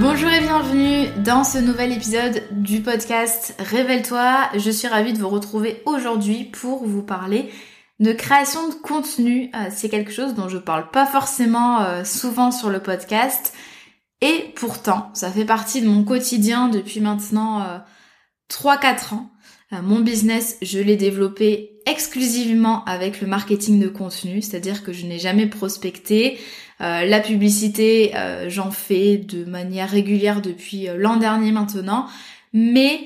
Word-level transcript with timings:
Bonjour 0.00 0.30
et 0.30 0.40
bienvenue 0.40 1.08
dans 1.22 1.44
ce 1.44 1.58
nouvel 1.58 1.92
épisode 1.92 2.42
du 2.52 2.80
podcast 2.80 3.54
Révèle-toi. 3.58 4.48
Je 4.56 4.70
suis 4.70 4.88
ravie 4.88 5.12
de 5.12 5.18
vous 5.18 5.28
retrouver 5.28 5.82
aujourd'hui 5.84 6.44
pour 6.44 6.86
vous 6.86 7.02
parler 7.02 7.52
de 7.98 8.14
création 8.14 8.66
de 8.70 8.74
contenu. 8.76 9.50
Euh, 9.54 9.68
c'est 9.70 9.90
quelque 9.90 10.10
chose 10.10 10.32
dont 10.32 10.48
je 10.48 10.56
parle 10.56 10.90
pas 10.90 11.04
forcément 11.04 11.82
euh, 11.82 12.02
souvent 12.02 12.50
sur 12.50 12.70
le 12.70 12.80
podcast. 12.80 13.52
Et 14.22 14.54
pourtant, 14.56 15.10
ça 15.12 15.30
fait 15.30 15.44
partie 15.44 15.82
de 15.82 15.86
mon 15.86 16.02
quotidien 16.02 16.68
depuis 16.68 17.00
maintenant 17.00 17.82
3-4 18.50 19.12
euh, 19.12 19.16
ans. 19.16 19.30
Mon 19.72 20.00
business, 20.00 20.58
je 20.62 20.80
l'ai 20.80 20.96
développé 20.96 21.78
exclusivement 21.86 22.84
avec 22.86 23.20
le 23.20 23.28
marketing 23.28 23.80
de 23.80 23.88
contenu, 23.88 24.42
c'est-à-dire 24.42 24.82
que 24.82 24.92
je 24.92 25.06
n'ai 25.06 25.18
jamais 25.18 25.46
prospecté, 25.46 26.38
euh, 26.80 27.04
la 27.04 27.20
publicité, 27.20 28.12
euh, 28.16 28.48
j'en 28.48 28.70
fais 28.70 29.18
de 29.18 29.44
manière 29.44 29.90
régulière 29.90 30.40
depuis 30.40 30.88
euh, 30.88 30.96
l'an 30.96 31.16
dernier 31.16 31.52
maintenant, 31.52 32.06
mais 32.54 33.00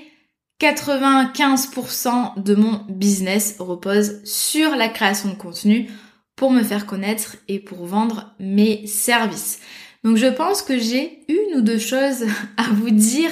95% 0.61 2.41
de 2.41 2.55
mon 2.55 2.83
business 2.89 3.57
repose 3.59 4.23
sur 4.25 4.77
la 4.77 4.89
création 4.89 5.29
de 5.29 5.35
contenu 5.35 5.91
pour 6.37 6.53
me 6.53 6.63
faire 6.63 6.87
connaître 6.87 7.37
et 7.49 7.59
pour 7.59 7.85
vendre 7.85 8.33
mes 8.39 8.87
services. 8.87 9.61
Donc 10.05 10.19
je 10.19 10.27
pense 10.27 10.63
que 10.63 10.79
j'ai 10.79 11.25
une 11.29 11.59
ou 11.59 11.61
deux 11.61 11.79
choses 11.79 12.25
à 12.57 12.65
vous 12.73 12.91
dire, 12.91 13.31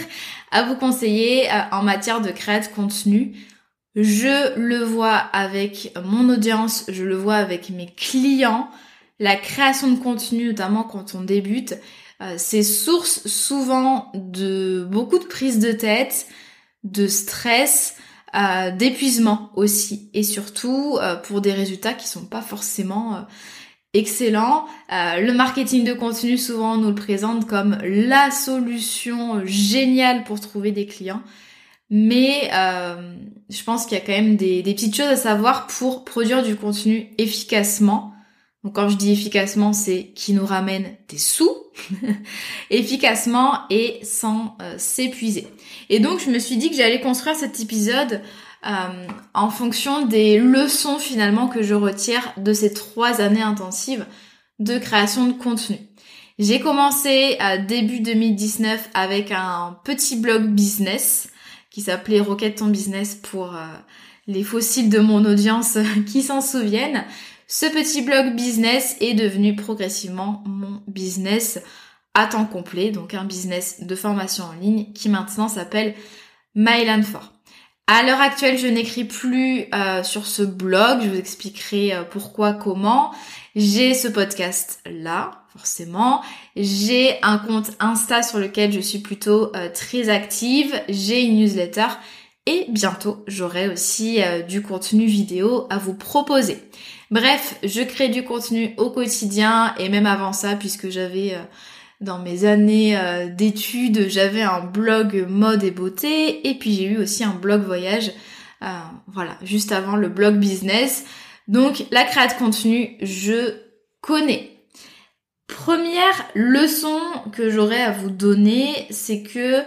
à 0.53 0.63
vous 0.63 0.77
conseiller 0.77 1.49
en 1.73 1.83
matière 1.83 2.21
de 2.21 2.31
création 2.31 2.71
de 2.71 2.77
contenu. 2.77 3.37
Je 3.97 4.57
le 4.59 4.85
vois 4.85 5.17
avec 5.17 5.93
mon 6.05 6.29
audience, 6.29 6.85
je 6.89 7.05
le 7.05 7.17
vois 7.17 7.37
avec 7.37 7.71
mes 7.71 7.87
clients 7.87 8.69
la 9.23 9.37
création 9.37 9.93
de 9.93 10.01
contenu, 10.01 10.49
notamment 10.49 10.83
quand 10.83 11.15
on 11.15 11.23
débute, 11.23 11.77
euh, 12.21 12.35
c'est 12.39 12.65
source 12.65 13.27
souvent 13.29 14.11
de 14.15 14.85
beaucoup 14.91 15.19
de 15.21 15.25
prise 15.25 15.61
de 15.61 15.71
tête, 15.71 16.27
de 16.83 17.07
stress, 17.07 17.95
euh, 18.35 18.73
d'épuisement 18.73 19.51
aussi, 19.55 20.11
et 20.13 20.25
surtout 20.25 20.99
euh, 21.01 21.15
pour 21.15 21.41
des 21.41 21.53
résultats 21.53 21.95
qui 21.95 22.09
sont 22.09 22.25
pas 22.25 22.43
forcément 22.43 23.25
excellents. 23.95 24.67
le 24.91 25.33
marketing 25.33 25.85
de 25.85 25.93
contenu, 25.93 26.39
souvent, 26.39 26.75
on 26.75 26.79
nous 26.79 26.89
le 26.89 26.95
présente 26.95 27.47
comme 27.47 27.79
la 27.83 28.31
solution 28.31 29.45
géniale 29.45 30.25
pour 30.25 30.41
trouver 30.41 30.73
des 30.73 30.87
clients. 30.87 31.23
Mais 31.91 32.51
je 33.51 33.65
pense 33.65 33.85
qu'il 33.85 33.99
y 33.99 34.01
a 34.01 34.05
quand 34.05 34.13
même 34.13 34.37
des, 34.37 34.63
des 34.63 34.75
petites 34.75 34.97
choses 34.97 35.07
à 35.07 35.17
savoir 35.17 35.67
pour 35.67 36.05
produire 36.05 36.43
du 36.43 36.57
contenu 36.57 37.11
efficacement 37.19 38.13
donc 38.65 38.77
quand 38.77 38.89
je 38.89 38.97
dis 38.97 39.11
efficacement, 39.11 39.73
c'est 39.73 40.13
qui 40.15 40.33
nous 40.33 40.47
ramène 40.47 40.97
des 41.09 41.19
sous, 41.19 41.51
efficacement 42.71 43.61
et 43.71 43.99
sans 44.05 44.57
euh, 44.63 44.77
s'épuiser. 44.79 45.49
Et 45.89 45.99
donc 45.99 46.21
je 46.21 46.31
me 46.31 46.39
suis 46.39 46.57
dit 46.57 46.71
que 46.71 46.77
j'allais 46.77 47.01
construire 47.01 47.35
cet 47.35 47.59
épisode 47.59 48.21
euh, 48.65 49.07
en 49.35 49.51
fonction 49.51 50.07
des 50.07 50.39
leçons 50.39 50.99
finalement 50.99 51.49
que 51.49 51.63
je 51.63 51.75
retire 51.75 52.33
de 52.37 52.53
ces 52.53 52.73
trois 52.73 53.21
années 53.21 53.43
intensives 53.43 54.07
de 54.59 54.79
création 54.79 55.27
de 55.27 55.33
contenu. 55.33 55.79
J'ai 56.39 56.61
commencé 56.61 57.37
à 57.41 57.59
début 57.59 58.01
2019 58.01 58.91
avec 58.95 59.33
un 59.33 59.79
petit 59.85 60.17
blog 60.17 60.47
business 60.47 61.29
qui 61.71 61.81
s'appelait 61.81 62.21
Rocket 62.21 62.57
ton 62.57 62.67
business 62.67 63.15
pour 63.15 63.55
euh, 63.55 63.67
les 64.27 64.45
fossiles 64.45 64.91
de 64.91 64.99
mon 64.99 65.25
audience 65.25 65.79
qui 66.07 66.23
s'en 66.23 66.41
souviennent. 66.41 67.05
Ce 67.49 67.67
petit 67.67 68.03
blog 68.03 68.35
business 68.35 68.97
est 69.01 69.15
devenu 69.15 69.57
progressivement 69.57 70.43
mon 70.47 70.83
business 70.87 71.61
à 72.15 72.27
temps 72.27 72.47
complet, 72.47 72.91
donc 72.91 73.15
un 73.15 73.25
business 73.25 73.83
de 73.83 73.95
formation 73.95 74.45
en 74.45 74.53
ligne 74.53 74.93
qui 74.93 75.09
maintenant 75.09 75.49
s'appelle 75.49 75.95
Myland 76.55 77.03
4. 77.03 77.33
À 77.89 78.05
l'heure 78.05 78.21
actuelle, 78.21 78.59
je 78.59 78.69
n'écris 78.69 79.05
plus 79.05 79.65
euh, 79.75 80.05
sur 80.05 80.25
ce 80.25 80.43
blog, 80.43 81.01
je 81.03 81.09
vous 81.09 81.19
expliquerai 81.19 81.93
euh, 81.93 82.05
pourquoi, 82.05 82.53
comment. 82.53 83.11
J'ai 83.57 83.93
ce 83.93 84.07
podcast 84.07 84.81
là, 84.87 85.43
forcément. 85.53 86.23
J'ai 86.55 87.19
un 87.23 87.39
compte 87.39 87.73
Insta 87.81 88.23
sur 88.23 88.39
lequel 88.39 88.73
je 88.73 88.79
suis 88.79 89.01
plutôt 89.01 89.55
euh, 89.57 89.69
très 89.69 90.11
active. 90.11 90.73
J'ai 90.89 91.23
une 91.23 91.41
newsletter 91.41 91.89
et 92.47 92.67
bientôt 92.69 93.25
j'aurai 93.27 93.69
aussi 93.69 94.21
du 94.49 94.63
contenu 94.63 95.07
vidéo 95.07 95.67
à 95.71 95.79
vous 95.79 95.95
proposer. 95.95 96.59
Bref, 97.11 97.57
je 97.63 97.83
crée 97.83 98.09
du 98.09 98.25
contenu 98.25 98.75
au 98.79 98.91
quotidien 98.91 99.75
et 99.79 99.89
même 99.89 100.07
avant 100.07 100.33
ça, 100.33 100.57
puisque 100.57 100.89
j'avais 100.89 101.37
dans 102.03 102.19
mes 102.19 102.45
années 102.45 102.99
euh, 102.99 103.29
d'études, 103.29 104.09
j'avais 104.09 104.43
un 104.43 104.61
blog 104.61 105.27
mode 105.29 105.65
et 105.65 105.71
beauté 105.71 106.49
et 106.49 106.55
puis 106.55 106.75
j'ai 106.75 106.85
eu 106.85 106.99
aussi 106.99 107.25
un 107.25 107.35
blog 107.35 107.63
voyage. 107.63 108.13
Euh, 108.63 108.67
voilà, 109.09 109.37
juste 109.43 109.73
avant 109.73 109.97
le 109.97 110.09
blog 110.09 110.37
business. 110.37 111.05
Donc 111.49 111.85
la 111.91 112.05
création 112.05 112.39
de 112.39 112.45
contenu, 112.45 112.97
je 113.01 113.55
connais. 114.01 114.51
Première 115.47 116.29
leçon 116.35 117.01
que 117.33 117.51
j'aurais 117.51 117.83
à 117.83 117.93
vous 117.93 118.11
donner, 118.11 118.87
c'est 118.91 119.23
que 119.23 119.63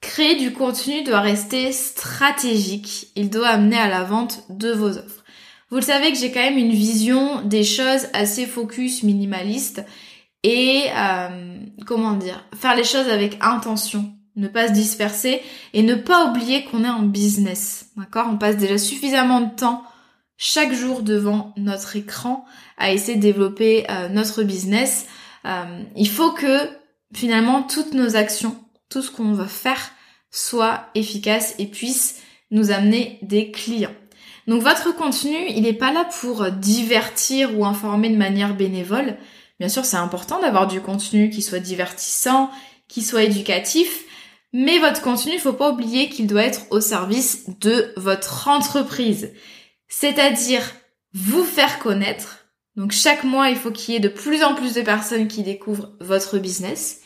créer 0.00 0.36
du 0.36 0.52
contenu 0.52 1.02
doit 1.02 1.20
rester 1.20 1.72
stratégique. 1.72 3.08
Il 3.16 3.30
doit 3.30 3.48
amener 3.48 3.78
à 3.78 3.88
la 3.88 4.02
vente 4.02 4.44
de 4.50 4.72
vos 4.72 4.98
offres. 4.98 5.24
Vous 5.70 5.76
le 5.76 5.82
savez 5.82 6.12
que 6.12 6.18
j'ai 6.18 6.30
quand 6.30 6.40
même 6.40 6.58
une 6.58 6.72
vision 6.72 7.40
des 7.42 7.64
choses 7.64 8.06
assez 8.12 8.46
focus, 8.46 9.02
minimaliste 9.02 9.82
et 10.42 10.84
euh, 10.96 11.58
comment 11.86 12.14
dire, 12.14 12.44
faire 12.54 12.74
les 12.74 12.84
choses 12.84 13.08
avec 13.08 13.38
intention, 13.40 14.12
ne 14.36 14.48
pas 14.48 14.68
se 14.68 14.72
disperser 14.72 15.42
et 15.72 15.82
ne 15.82 15.94
pas 15.94 16.26
oublier 16.26 16.64
qu'on 16.64 16.84
est 16.84 16.88
en 16.88 17.02
business. 17.02 17.90
D'accord? 17.96 18.28
On 18.30 18.38
passe 18.38 18.56
déjà 18.56 18.78
suffisamment 18.78 19.40
de 19.40 19.54
temps 19.54 19.84
chaque 20.36 20.72
jour 20.72 21.02
devant 21.02 21.52
notre 21.56 21.96
écran 21.96 22.44
à 22.78 22.92
essayer 22.92 23.16
de 23.16 23.22
développer 23.22 23.86
euh, 23.90 24.08
notre 24.08 24.42
business. 24.42 25.06
Euh, 25.44 25.82
il 25.96 26.08
faut 26.08 26.32
que 26.32 26.68
finalement 27.14 27.62
toutes 27.62 27.94
nos 27.94 28.16
actions, 28.16 28.56
tout 28.88 29.02
ce 29.02 29.10
qu'on 29.10 29.32
va 29.32 29.46
faire 29.46 29.92
soit 30.30 30.88
efficace 30.94 31.54
et 31.58 31.66
puisse 31.66 32.20
nous 32.50 32.70
amener 32.70 33.18
des 33.22 33.50
clients. 33.50 33.94
Donc 34.48 34.62
votre 34.62 34.94
contenu, 34.96 35.36
il 35.48 35.62
n'est 35.62 35.72
pas 35.72 35.92
là 35.92 36.08
pour 36.20 36.50
divertir 36.50 37.56
ou 37.56 37.64
informer 37.64 38.08
de 38.08 38.16
manière 38.16 38.56
bénévole. 38.56 39.16
Bien 39.62 39.68
sûr, 39.68 39.84
c'est 39.84 39.96
important 39.96 40.40
d'avoir 40.40 40.66
du 40.66 40.80
contenu 40.80 41.30
qui 41.30 41.40
soit 41.40 41.60
divertissant, 41.60 42.50
qui 42.88 43.00
soit 43.00 43.22
éducatif, 43.22 44.06
mais 44.52 44.80
votre 44.80 45.02
contenu, 45.02 45.34
il 45.34 45.38
faut 45.38 45.52
pas 45.52 45.70
oublier 45.70 46.08
qu'il 46.08 46.26
doit 46.26 46.42
être 46.42 46.62
au 46.70 46.80
service 46.80 47.44
de 47.60 47.92
votre 47.96 48.48
entreprise. 48.48 49.32
C'est-à-dire 49.86 50.68
vous 51.14 51.44
faire 51.44 51.78
connaître 51.78 52.48
Donc 52.74 52.90
chaque 52.90 53.22
mois, 53.22 53.50
il 53.50 53.56
faut 53.56 53.70
qu'il 53.70 53.94
y 53.94 53.96
ait 53.96 54.00
de 54.00 54.08
plus 54.08 54.42
en 54.42 54.56
plus 54.56 54.74
de 54.74 54.82
personnes 54.82 55.28
qui 55.28 55.44
découvrent 55.44 55.92
votre 56.00 56.38
business. 56.38 57.00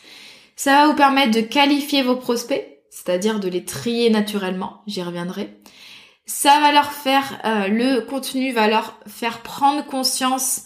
Ça 0.55 0.71
va 0.71 0.87
vous 0.87 0.95
permettre 0.95 1.35
de 1.35 1.41
qualifier 1.41 2.01
vos 2.01 2.15
prospects, 2.15 2.67
c'est-à-dire 2.89 3.39
de 3.39 3.49
les 3.49 3.65
trier 3.65 4.09
naturellement, 4.09 4.81
j'y 4.87 5.03
reviendrai. 5.03 5.61
Ça 6.25 6.59
va 6.59 6.71
leur 6.71 6.91
faire, 6.91 7.39
euh, 7.45 7.67
le 7.67 7.99
contenu 8.01 8.51
va 8.51 8.67
leur 8.67 8.97
faire 9.05 9.43
prendre 9.43 9.85
conscience 9.85 10.63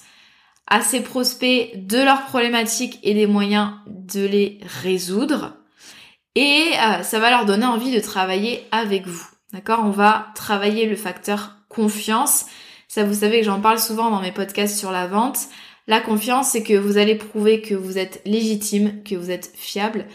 à 0.71 0.81
ces 0.81 1.01
prospects 1.01 1.71
de 1.75 1.97
leurs 1.97 2.25
problématiques 2.27 2.97
et 3.03 3.13
des 3.13 3.27
moyens 3.27 3.73
de 3.87 4.25
les 4.25 4.57
résoudre. 4.81 5.57
Et 6.35 6.63
euh, 6.81 7.03
ça 7.03 7.19
va 7.19 7.29
leur 7.29 7.45
donner 7.45 7.65
envie 7.65 7.91
de 7.91 7.99
travailler 7.99 8.63
avec 8.71 9.05
vous. 9.05 9.27
D'accord? 9.51 9.81
On 9.83 9.89
va 9.89 10.27
travailler 10.33 10.85
le 10.85 10.95
facteur 10.95 11.57
confiance. 11.67 12.45
Ça, 12.87 13.03
vous 13.03 13.15
savez 13.15 13.39
que 13.39 13.45
j'en 13.45 13.59
parle 13.59 13.79
souvent 13.79 14.09
dans 14.09 14.21
mes 14.21 14.31
podcasts 14.31 14.79
sur 14.79 14.91
la 14.91 15.07
vente. 15.07 15.39
La 15.87 15.99
confiance, 15.99 16.51
c'est 16.51 16.63
que 16.63 16.77
vous 16.77 16.97
allez 16.97 17.15
prouver 17.15 17.61
que 17.61 17.75
vous 17.75 17.97
êtes 17.97 18.21
légitime, 18.25 19.03
que 19.03 19.15
vous 19.15 19.29
êtes 19.29 19.51
fiable 19.53 20.05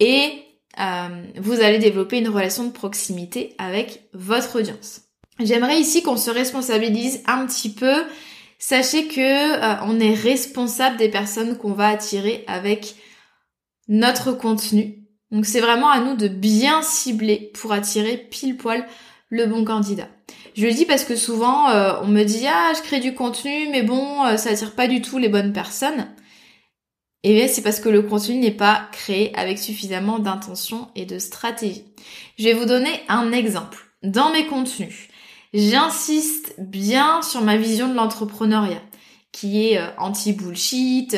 et 0.00 0.30
euh, 0.80 1.22
vous 1.36 1.60
allez 1.60 1.78
développer 1.78 2.16
une 2.16 2.30
relation 2.30 2.64
de 2.64 2.72
proximité 2.72 3.54
avec 3.58 4.04
votre 4.14 4.60
audience. 4.60 5.02
J'aimerais 5.38 5.78
ici 5.78 6.02
qu'on 6.02 6.16
se 6.16 6.30
responsabilise 6.30 7.22
un 7.26 7.44
petit 7.44 7.70
peu. 7.74 8.04
Sachez 8.58 9.06
que 9.06 9.20
euh, 9.20 9.76
on 9.86 10.00
est 10.00 10.14
responsable 10.14 10.96
des 10.96 11.08
personnes 11.08 11.56
qu'on 11.56 11.72
va 11.72 11.88
attirer 11.88 12.44
avec 12.48 12.96
notre 13.86 14.32
contenu. 14.32 15.04
Donc 15.30 15.46
c'est 15.46 15.60
vraiment 15.60 15.90
à 15.90 16.00
nous 16.00 16.16
de 16.16 16.28
bien 16.28 16.82
cibler 16.82 17.52
pour 17.54 17.72
attirer 17.72 18.16
pile 18.16 18.56
poil 18.56 18.86
le 19.30 19.46
bon 19.46 19.64
candidat. 19.64 20.08
Je 20.54 20.66
le 20.66 20.72
dis 20.72 20.86
parce 20.86 21.04
que 21.04 21.14
souvent 21.14 21.70
euh, 21.70 21.94
on 22.02 22.08
me 22.08 22.24
dit 22.24 22.46
ah 22.48 22.72
je 22.74 22.82
crée 22.82 22.98
du 23.00 23.14
contenu 23.14 23.68
mais 23.70 23.82
bon 23.82 24.24
euh, 24.24 24.36
ça 24.36 24.50
attire 24.50 24.74
pas 24.74 24.88
du 24.88 25.02
tout 25.02 25.18
les 25.18 25.28
bonnes 25.28 25.52
personnes. 25.52 26.08
Et 27.22 27.34
bien 27.34 27.46
c'est 27.46 27.62
parce 27.62 27.78
que 27.78 27.88
le 27.88 28.02
contenu 28.02 28.36
n'est 28.36 28.50
pas 28.50 28.88
créé 28.90 29.32
avec 29.36 29.58
suffisamment 29.58 30.18
d'intention 30.18 30.88
et 30.96 31.04
de 31.04 31.18
stratégie. 31.18 31.84
Je 32.38 32.44
vais 32.44 32.54
vous 32.54 32.66
donner 32.66 33.02
un 33.08 33.30
exemple. 33.32 33.84
Dans 34.02 34.30
mes 34.30 34.46
contenus, 34.46 35.07
j'insiste 35.54 36.54
bien 36.58 37.22
sur 37.22 37.42
ma 37.42 37.56
vision 37.56 37.88
de 37.88 37.94
l'entrepreneuriat 37.94 38.82
qui 39.32 39.66
est 39.66 39.78
euh, 39.78 39.86
anti-bullshit, 39.98 41.16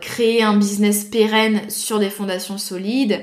créer 0.00 0.42
un 0.42 0.56
business 0.56 1.04
pérenne 1.04 1.68
sur 1.68 1.98
des 1.98 2.08
fondations 2.08 2.58
solides, 2.58 3.22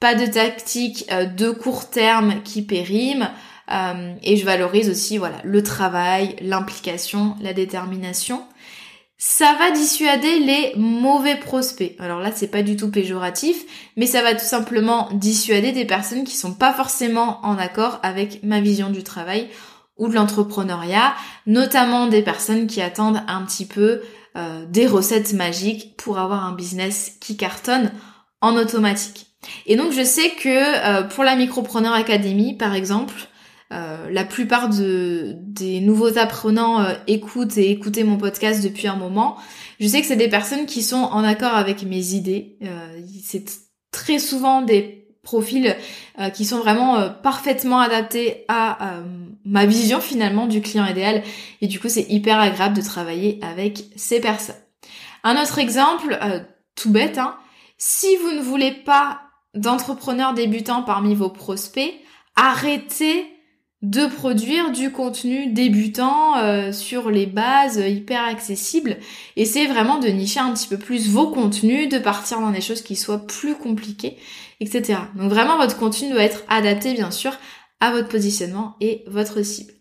pas 0.00 0.14
de 0.14 0.26
tactique 0.26 1.08
de 1.08 1.50
court 1.50 1.88
terme 1.88 2.42
qui 2.42 2.62
périme, 2.62 3.30
euh, 3.70 4.14
et 4.22 4.36
je 4.36 4.44
valorise 4.44 4.90
aussi 4.90 5.18
voilà 5.18 5.38
le 5.44 5.62
travail, 5.62 6.36
l'implication, 6.40 7.36
la 7.40 7.52
détermination. 7.52 8.44
Ça 9.16 9.54
va 9.58 9.70
dissuader 9.70 10.40
les 10.40 10.72
mauvais 10.76 11.36
prospects. 11.36 11.94
Alors 11.98 12.20
là, 12.20 12.30
c'est 12.34 12.48
pas 12.48 12.62
du 12.62 12.76
tout 12.76 12.90
péjoratif, 12.90 13.64
mais 13.96 14.06
ça 14.06 14.22
va 14.22 14.34
tout 14.34 14.44
simplement 14.44 15.08
dissuader 15.12 15.72
des 15.72 15.86
personnes 15.86 16.24
qui 16.24 16.36
sont 16.36 16.52
pas 16.52 16.74
forcément 16.74 17.40
en 17.42 17.56
accord 17.56 18.00
avec 18.02 18.42
ma 18.42 18.60
vision 18.60 18.90
du 18.90 19.02
travail 19.02 19.48
ou 19.96 20.08
de 20.08 20.14
l'entrepreneuriat, 20.14 21.14
notamment 21.46 22.06
des 22.06 22.22
personnes 22.22 22.66
qui 22.66 22.82
attendent 22.82 23.22
un 23.28 23.42
petit 23.42 23.66
peu 23.66 24.02
euh, 24.36 24.64
des 24.68 24.86
recettes 24.86 25.32
magiques 25.32 25.96
pour 25.96 26.18
avoir 26.18 26.44
un 26.44 26.52
business 26.52 27.16
qui 27.20 27.36
cartonne 27.36 27.92
en 28.40 28.56
automatique. 28.56 29.26
Et 29.66 29.76
donc 29.76 29.92
je 29.92 30.02
sais 30.02 30.30
que 30.30 30.48
euh, 30.48 31.02
pour 31.02 31.22
la 31.22 31.36
Micropreneur 31.36 31.92
Academy, 31.92 32.56
par 32.56 32.74
exemple, 32.74 33.14
euh, 33.72 34.10
la 34.10 34.24
plupart 34.24 34.68
de, 34.68 35.34
des 35.40 35.80
nouveaux 35.80 36.18
apprenants 36.18 36.82
euh, 36.82 36.94
écoutent 37.06 37.56
et 37.56 37.70
écoutaient 37.70 38.04
mon 38.04 38.18
podcast 38.18 38.62
depuis 38.62 38.86
un 38.86 38.94
moment. 38.94 39.36
Je 39.80 39.88
sais 39.88 40.00
que 40.00 40.06
c'est 40.06 40.16
des 40.16 40.28
personnes 40.28 40.66
qui 40.66 40.82
sont 40.82 40.96
en 40.96 41.24
accord 41.24 41.54
avec 41.54 41.82
mes 41.82 42.12
idées. 42.12 42.58
Euh, 42.62 43.00
c'est 43.24 43.44
très 43.90 44.18
souvent 44.18 44.62
des 44.62 45.08
profils 45.22 45.74
qui 46.34 46.44
sont 46.44 46.58
vraiment 46.58 47.08
parfaitement 47.22 47.80
adaptés 47.80 48.44
à 48.48 48.98
ma 49.44 49.66
vision 49.66 50.00
finalement 50.00 50.46
du 50.46 50.60
client 50.60 50.86
idéal. 50.86 51.22
Et 51.60 51.66
du 51.66 51.80
coup, 51.80 51.88
c'est 51.88 52.06
hyper 52.08 52.40
agréable 52.40 52.76
de 52.76 52.82
travailler 52.82 53.38
avec 53.42 53.84
ces 53.96 54.20
personnes. 54.20 54.54
Un 55.22 55.40
autre 55.40 55.58
exemple, 55.58 56.18
tout 56.74 56.90
bête, 56.90 57.18
hein, 57.18 57.36
si 57.78 58.16
vous 58.16 58.32
ne 58.32 58.40
voulez 58.40 58.72
pas 58.72 59.20
d'entrepreneurs 59.54 60.34
débutants 60.34 60.82
parmi 60.82 61.14
vos 61.14 61.28
prospects, 61.28 61.94
arrêtez 62.36 63.26
de 63.82 64.06
produire 64.06 64.72
du 64.72 64.90
contenu 64.90 65.48
débutant 65.48 66.38
euh, 66.38 66.72
sur 66.72 67.10
les 67.10 67.26
bases 67.26 67.76
hyper 67.76 68.24
accessibles. 68.24 68.96
Essayez 69.36 69.66
vraiment 69.66 69.98
de 69.98 70.08
nicher 70.08 70.40
un 70.40 70.54
petit 70.54 70.68
peu 70.68 70.78
plus 70.78 71.10
vos 71.10 71.28
contenus, 71.28 71.90
de 71.90 71.98
partir 71.98 72.40
dans 72.40 72.50
des 72.50 72.62
choses 72.62 72.80
qui 72.80 72.96
soient 72.96 73.26
plus 73.26 73.54
compliquées, 73.54 74.16
etc. 74.60 75.00
Donc 75.16 75.30
vraiment 75.30 75.58
votre 75.58 75.76
contenu 75.76 76.10
doit 76.10 76.22
être 76.22 76.44
adapté 76.48 76.94
bien 76.94 77.10
sûr 77.10 77.36
à 77.84 77.90
votre 77.90 78.08
positionnement 78.08 78.76
et 78.80 79.04
votre 79.06 79.42
cible. 79.42 79.72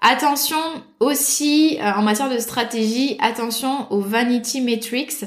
Attention 0.00 0.56
aussi 1.00 1.78
euh, 1.80 1.92
en 1.92 2.02
matière 2.02 2.30
de 2.30 2.38
stratégie, 2.38 3.16
attention 3.20 3.92
aux 3.92 4.00
vanity 4.00 4.60
metrics, 4.60 5.24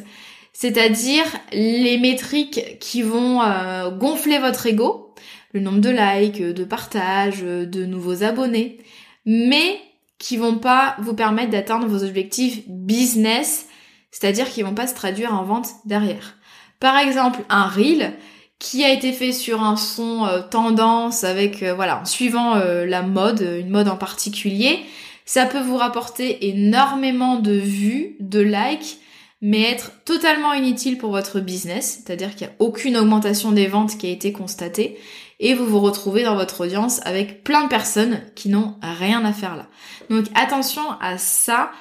c'est-à-dire 0.51 1.25
les 1.53 1.97
métriques 1.97 2.79
qui 2.79 3.01
vont 3.03 3.41
euh, 3.41 3.91
gonfler 3.91 4.39
votre 4.39 4.65
ego 4.65 5.13
le 5.53 5.61
nombre 5.61 5.79
de 5.79 5.89
likes, 5.89 6.41
de 6.41 6.63
partages, 6.65 7.41
de 7.41 7.85
nouveaux 7.85 8.23
abonnés, 8.23 8.77
mais 9.25 9.79
qui 10.17 10.35
vont 10.35 10.57
pas 10.57 10.97
vous 10.99 11.13
permettre 11.13 11.51
d'atteindre 11.51 11.87
vos 11.87 12.03
objectifs 12.03 12.63
business, 12.67 13.67
c'est-à-dire 14.11 14.49
qui 14.49 14.63
vont 14.63 14.73
pas 14.73 14.87
se 14.87 14.95
traduire 14.95 15.33
en 15.33 15.43
vente 15.43 15.69
derrière. 15.85 16.35
Par 16.81 16.97
exemple, 16.97 17.39
un 17.49 17.67
reel 17.67 18.13
qui 18.59 18.83
a 18.83 18.91
été 18.91 19.11
fait 19.11 19.31
sur 19.31 19.61
un 19.61 19.75
son 19.75 20.25
euh, 20.25 20.41
tendance 20.41 21.23
avec 21.23 21.61
euh, 21.61 21.73
voilà, 21.73 22.01
en 22.01 22.05
suivant 22.05 22.55
euh, 22.55 22.85
la 22.85 23.01
mode, 23.01 23.41
une 23.41 23.69
mode 23.69 23.87
en 23.87 23.97
particulier, 23.97 24.79
ça 25.25 25.45
peut 25.45 25.61
vous 25.61 25.77
rapporter 25.77 26.47
énormément 26.49 27.37
de 27.39 27.53
vues, 27.53 28.15
de 28.19 28.39
likes, 28.39 28.99
mais 29.41 29.63
être 29.63 29.91
totalement 30.05 30.53
inutile 30.53 30.97
pour 30.97 31.11
votre 31.11 31.39
business, 31.39 32.01
c'est-à-dire 32.05 32.35
qu'il 32.35 32.47
n'y 32.47 32.53
a 32.53 32.55
aucune 32.59 32.95
augmentation 32.97 33.51
des 33.51 33.67
ventes 33.67 33.97
qui 33.97 34.07
a 34.07 34.11
été 34.11 34.31
constatée, 34.31 34.97
et 35.39 35.53
vous 35.53 35.65
vous 35.65 35.81
retrouvez 35.81 36.23
dans 36.23 36.35
votre 36.35 36.61
audience 36.61 37.01
avec 37.03 37.43
plein 37.43 37.63
de 37.63 37.69
personnes 37.69 38.21
qui 38.35 38.49
n'ont 38.49 38.75
rien 38.81 39.25
à 39.25 39.33
faire 39.33 39.57
là. 39.57 39.67
Donc 40.09 40.25
attention 40.33 40.83
à 41.01 41.17
ça. 41.17 41.71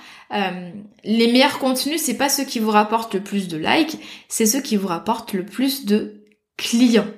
Les 1.04 1.30
meilleurs 1.30 1.60
contenus, 1.60 2.02
c'est 2.02 2.16
pas 2.16 2.28
ceux 2.28 2.42
qui 2.42 2.58
vous 2.58 2.72
rapportent 2.72 3.14
le 3.14 3.22
plus 3.22 3.46
de 3.46 3.56
likes, 3.56 3.98
c'est 4.28 4.46
ceux 4.46 4.60
qui 4.60 4.76
vous 4.76 4.88
rapportent 4.88 5.32
le 5.32 5.46
plus 5.46 5.84
de 5.84 6.23
clients. 6.56 7.10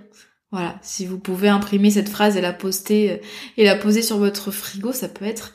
Voilà, 0.53 0.79
si 0.83 1.07
vous 1.07 1.19
pouvez 1.19 1.49
imprimer 1.49 1.91
cette 1.91 2.09
phrase 2.09 2.37
et 2.37 2.41
la 2.41 2.53
poster 2.53 3.13
euh, 3.13 3.17
et 3.57 3.65
la 3.65 3.77
poser 3.77 4.03
sur 4.03 4.19
votre 4.19 4.51
frigo, 4.51 4.93
ça 4.93 5.09
peut 5.09 5.25
être 5.25 5.55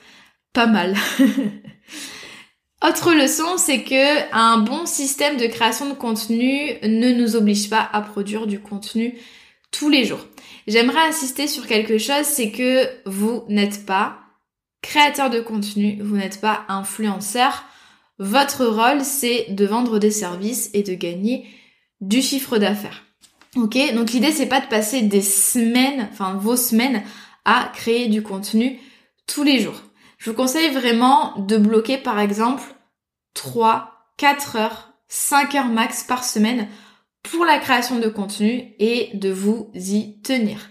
pas 0.54 0.68
mal. 0.68 0.96
Autre 2.88 3.14
leçon, 3.14 3.58
c'est 3.58 3.84
que 3.84 4.34
un 4.34 4.58
bon 4.58 4.86
système 4.86 5.38
de 5.38 5.46
création 5.46 5.88
de 5.90 5.94
contenu 5.94 6.74
ne 6.84 7.12
nous 7.14 7.36
oblige 7.36 7.70
pas 7.70 7.90
à 7.94 8.02
produire 8.02 8.48
du 8.48 8.60
contenu 8.60 9.18
tous 9.72 9.90
les 9.90 10.04
jours. 10.04 10.26
J'aimerais 10.68 11.08
insister 11.08 11.48
sur 11.48 11.68
quelque 11.68 11.98
chose, 11.98 12.26
c'est 12.26 12.52
que 12.52 12.90
vous 13.06 13.44
n'êtes 13.50 13.86
pas 13.86 14.20
créateur 14.82 15.30
de 15.30 15.40
contenu, 15.40 16.02
vous 16.02 16.18
n'êtes 16.18 16.42
pas 16.42 16.66
influenceur. 16.68 17.64
Votre 18.20 18.66
rôle, 18.66 19.04
c'est 19.04 19.48
de 19.50 19.66
vendre 19.66 20.00
des 20.00 20.12
services 20.12 20.70
et 20.74 20.84
de 20.84 20.94
gagner 20.94 21.46
du 22.02 22.22
chiffre 22.22 22.58
d'affaires. 22.58 23.06
Ok, 23.58 23.77
donc 23.93 24.12
l'idée 24.12 24.31
c'est 24.31 24.46
pas 24.46 24.62
de 24.62 24.67
passer 24.67 25.01
des 25.01 25.22
semaines, 25.22 26.08
enfin 26.10 26.36
vos 26.36 26.55
semaines, 26.55 27.03
à 27.43 27.70
créer 27.75 28.08
du 28.08 28.24
contenu 28.24 28.79
tous 29.27 29.43
les 29.43 29.60
jours. 29.60 29.81
Je 30.17 30.29
vous 30.29 30.36
conseille 30.38 30.70
vraiment 30.70 31.38
de 31.38 31.58
bloquer 31.58 31.98
par 31.98 32.20
exemple 32.20 32.63
3, 33.34 33.91
4 34.15 34.55
heures, 34.55 34.93
5 35.10 35.55
heures 35.55 35.67
max 35.67 36.03
par 36.03 36.24
semaine 36.24 36.70
pour 37.24 37.43
la 37.43 37.60
création 37.60 38.00
de 38.00 38.08
contenu 38.08 38.74
et 38.79 39.10
de 39.15 39.29
vous 39.29 39.70
y 39.75 40.22
tenir. 40.22 40.70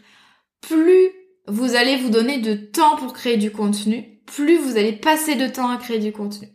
Plus 0.63 1.11
vous 1.49 1.75
allez 1.75 1.97
vous 1.97 2.11
donner 2.11 2.39
de 2.39 2.55
temps 2.55 2.97
pour 2.97 3.13
créer 3.13 3.37
du 3.37 3.51
contenu, 3.51 4.23
plus 4.25 4.57
vous 4.57 4.79
allez 4.79 4.93
passer 4.93 5.35
de 5.35 5.49
temps 5.49 5.69
à 5.69 5.77
créer 5.77 5.99
du 5.99 6.13
contenu. 6.13 6.49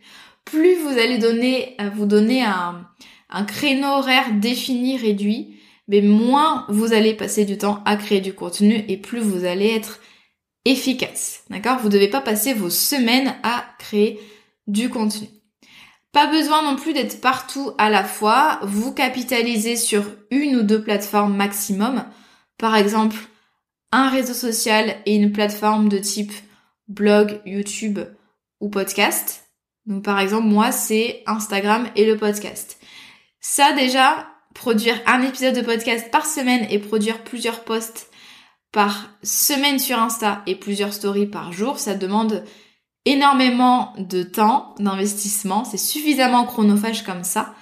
Plus 0.44 0.74
vous 0.76 0.98
allez 0.98 1.20
donner, 1.20 1.78
vous 1.94 2.08
donner 2.08 2.44
un 2.44 3.44
créneau 3.46 3.90
horaire 3.90 4.34
défini, 4.34 4.98
réduit, 4.98 5.55
mais 5.88 6.02
moins 6.02 6.66
vous 6.70 6.94
allez 6.94 7.14
passer 7.14 7.46
du 7.46 7.58
temps 7.58 7.82
à 7.86 7.96
créer 7.96 8.22
du 8.22 8.34
contenu 8.34 8.84
et 8.88 8.98
plus 8.98 9.20
vous 9.20 9.46
allez 9.46 9.70
être 9.70 10.00
efficace. 10.66 11.44
D'accord? 11.50 11.80
Vous 11.80 11.88
ne 11.88 11.94
devez 11.94 12.08
pas 12.08 12.22
passer 12.22 12.54
vos 12.54 12.70
semaines 12.70 13.36
à 13.44 13.66
créer 13.80 14.20
du 14.68 14.90
contenu. 14.90 15.28
Pas 16.12 16.28
besoin 16.28 16.64
non 16.64 16.76
plus 16.76 16.94
d'être 16.94 17.20
partout 17.22 17.72
à 17.78 17.90
la 17.90 18.04
fois. 18.04 18.60
Vous 18.64 18.94
capitalisez 18.94 19.76
sur 19.76 20.06
une 20.32 20.56
ou 20.56 20.64
deux 20.64 20.82
plateformes 20.82 21.36
maximum. 21.36 22.06
Par 22.58 22.76
exemple, 22.76 23.18
un 23.92 24.10
réseau 24.10 24.34
social 24.34 24.96
et 25.06 25.16
une 25.16 25.32
plateforme 25.32 25.90
de 25.90 25.98
type 25.98 26.32
blog, 26.88 27.42
YouTube 27.46 28.00
ou 28.62 28.70
podcast. 28.70 29.50
Donc 29.86 30.04
par 30.04 30.20
exemple, 30.20 30.48
moi, 30.48 30.72
c'est 30.72 31.22
Instagram 31.28 31.90
et 31.96 32.06
le 32.06 32.18
podcast. 32.18 32.80
Ça 33.40 33.74
déjà, 33.74 34.28
produire 34.56 35.00
un 35.06 35.22
épisode 35.22 35.54
de 35.54 35.62
podcast 35.62 36.10
par 36.10 36.26
semaine 36.26 36.66
et 36.72 36.80
produire 36.80 37.24
plusieurs 37.24 37.64
posts 37.64 38.10
par 38.72 39.10
semaine 39.22 39.78
sur 39.78 40.00
Insta 40.00 40.42
et 40.48 40.56
plusieurs 40.56 40.94
stories 40.94 41.28
par 41.28 41.54
jour, 41.54 41.78
ça 41.78 41.94
demande 41.94 42.44
énormément 43.04 43.94
de 44.00 44.24
temps, 44.24 44.74
d'investissement, 44.80 45.66
c'est 45.66 45.78
suffisamment 45.78 46.46
chronophage 46.46 47.04
comme 47.04 47.24
ça. 47.24 47.54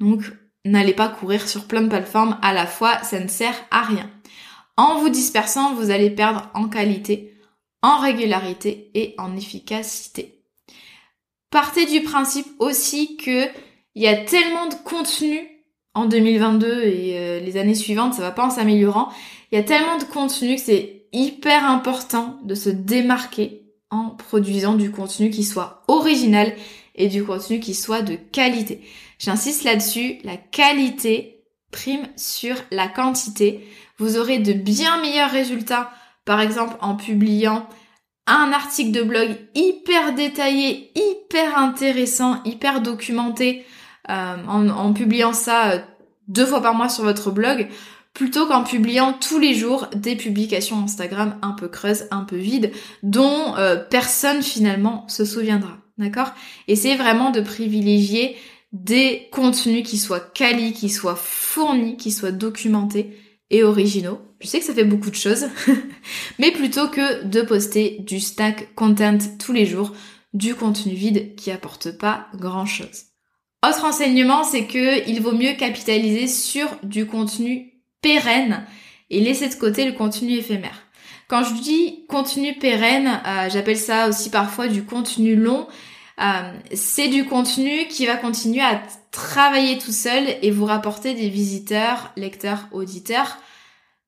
Donc 0.00 0.22
n'allez 0.64 0.92
pas 0.92 1.08
courir 1.08 1.48
sur 1.48 1.66
plein 1.66 1.82
de 1.82 1.88
plateformes 1.88 2.36
à 2.42 2.52
la 2.52 2.66
fois, 2.66 3.02
ça 3.04 3.20
ne 3.20 3.28
sert 3.28 3.56
à 3.70 3.82
rien. 3.82 4.10
En 4.76 4.98
vous 4.98 5.08
dispersant, 5.08 5.74
vous 5.74 5.90
allez 5.90 6.10
perdre 6.10 6.50
en 6.54 6.68
qualité, 6.68 7.38
en 7.80 7.98
régularité 7.98 8.90
et 8.94 9.14
en 9.18 9.36
efficacité. 9.36 10.42
Partez 11.50 11.86
du 11.86 12.02
principe 12.02 12.48
aussi 12.58 13.16
que 13.16 13.46
il 13.94 14.02
y 14.02 14.08
a 14.08 14.24
tellement 14.24 14.66
de 14.66 14.74
contenu 14.84 15.59
en 15.94 16.06
2022 16.06 16.82
et 16.84 17.18
euh, 17.18 17.40
les 17.40 17.56
années 17.56 17.74
suivantes, 17.74 18.14
ça 18.14 18.22
va 18.22 18.30
pas 18.30 18.46
en 18.46 18.50
s'améliorant. 18.50 19.08
Il 19.50 19.56
y 19.56 19.58
a 19.58 19.64
tellement 19.64 19.98
de 19.98 20.04
contenu 20.04 20.54
que 20.54 20.60
c'est 20.60 21.06
hyper 21.12 21.64
important 21.64 22.38
de 22.44 22.54
se 22.54 22.70
démarquer 22.70 23.62
en 23.90 24.10
produisant 24.10 24.74
du 24.74 24.92
contenu 24.92 25.30
qui 25.30 25.42
soit 25.42 25.82
original 25.88 26.52
et 26.94 27.08
du 27.08 27.24
contenu 27.24 27.58
qui 27.58 27.74
soit 27.74 28.02
de 28.02 28.14
qualité. 28.14 28.82
J'insiste 29.18 29.64
là-dessus, 29.64 30.18
la 30.22 30.36
qualité 30.36 31.44
prime 31.72 32.06
sur 32.16 32.56
la 32.70 32.88
quantité. 32.88 33.66
Vous 33.98 34.16
aurez 34.16 34.38
de 34.38 34.52
bien 34.52 35.00
meilleurs 35.00 35.30
résultats, 35.30 35.90
par 36.24 36.40
exemple 36.40 36.76
en 36.80 36.96
publiant 36.96 37.68
un 38.26 38.52
article 38.52 38.92
de 38.92 39.02
blog 39.02 39.36
hyper 39.54 40.14
détaillé, 40.14 40.92
hyper 40.94 41.58
intéressant, 41.58 42.40
hyper 42.44 42.80
documenté, 42.80 43.64
euh, 44.10 44.36
en, 44.46 44.92
publiant 44.92 45.32
ça 45.32 45.70
euh, 45.70 45.78
deux 46.28 46.46
fois 46.46 46.60
par 46.60 46.74
mois 46.74 46.88
sur 46.88 47.04
votre 47.04 47.30
blog, 47.30 47.68
plutôt 48.12 48.46
qu'en 48.46 48.64
publiant 48.64 49.12
tous 49.12 49.38
les 49.38 49.54
jours 49.54 49.86
des 49.94 50.16
publications 50.16 50.82
Instagram 50.82 51.38
un 51.42 51.52
peu 51.52 51.68
creuses, 51.68 52.06
un 52.10 52.24
peu 52.24 52.36
vides, 52.36 52.72
dont 53.02 53.56
euh, 53.56 53.76
personne 53.76 54.42
finalement 54.42 55.06
se 55.08 55.24
souviendra. 55.24 55.78
D'accord? 55.98 56.32
Essayez 56.66 56.96
vraiment 56.96 57.30
de 57.30 57.40
privilégier 57.40 58.36
des 58.72 59.28
contenus 59.32 59.88
qui 59.88 59.98
soient 59.98 60.20
quali, 60.20 60.72
qui 60.72 60.88
soient 60.88 61.16
fournis, 61.16 61.96
qui 61.96 62.10
soient 62.10 62.32
documentés 62.32 63.16
et 63.50 63.64
originaux. 63.64 64.20
Je 64.40 64.46
sais 64.46 64.60
que 64.60 64.64
ça 64.64 64.74
fait 64.74 64.84
beaucoup 64.84 65.10
de 65.10 65.16
choses, 65.16 65.46
mais 66.38 66.50
plutôt 66.52 66.88
que 66.88 67.24
de 67.24 67.42
poster 67.42 67.98
du 68.00 68.20
stack 68.20 68.74
content 68.74 69.18
tous 69.38 69.52
les 69.52 69.66
jours, 69.66 69.92
du 70.32 70.54
contenu 70.54 70.94
vide 70.94 71.34
qui 71.34 71.50
apporte 71.50 71.90
pas 71.98 72.28
grand 72.34 72.66
chose. 72.66 73.09
Autre 73.66 73.84
enseignement, 73.84 74.42
c'est 74.42 74.64
que 74.64 75.06
il 75.08 75.20
vaut 75.20 75.32
mieux 75.32 75.52
capitaliser 75.52 76.26
sur 76.26 76.68
du 76.82 77.06
contenu 77.06 77.74
pérenne 78.00 78.64
et 79.10 79.20
laisser 79.20 79.48
de 79.48 79.54
côté 79.54 79.84
le 79.84 79.92
contenu 79.92 80.32
éphémère. 80.32 80.82
Quand 81.28 81.44
je 81.44 81.54
dis 81.54 82.06
contenu 82.08 82.54
pérenne, 82.54 83.20
euh, 83.26 83.48
j'appelle 83.50 83.76
ça 83.76 84.08
aussi 84.08 84.30
parfois 84.30 84.66
du 84.66 84.82
contenu 84.84 85.36
long. 85.36 85.68
Euh, 86.20 86.52
c'est 86.74 87.08
du 87.08 87.24
contenu 87.24 87.86
qui 87.88 88.06
va 88.06 88.16
continuer 88.16 88.62
à 88.62 88.82
travailler 89.10 89.78
tout 89.78 89.92
seul 89.92 90.24
et 90.42 90.50
vous 90.50 90.64
rapporter 90.64 91.14
des 91.14 91.28
visiteurs, 91.28 92.12
lecteurs, 92.16 92.66
auditeurs, 92.72 93.38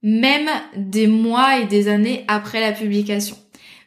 même 0.03 0.49
des 0.77 1.07
mois 1.07 1.59
et 1.59 1.67
des 1.67 1.89
années 1.89 2.25
après 2.27 2.61
la 2.61 2.73
publication. 2.73 3.37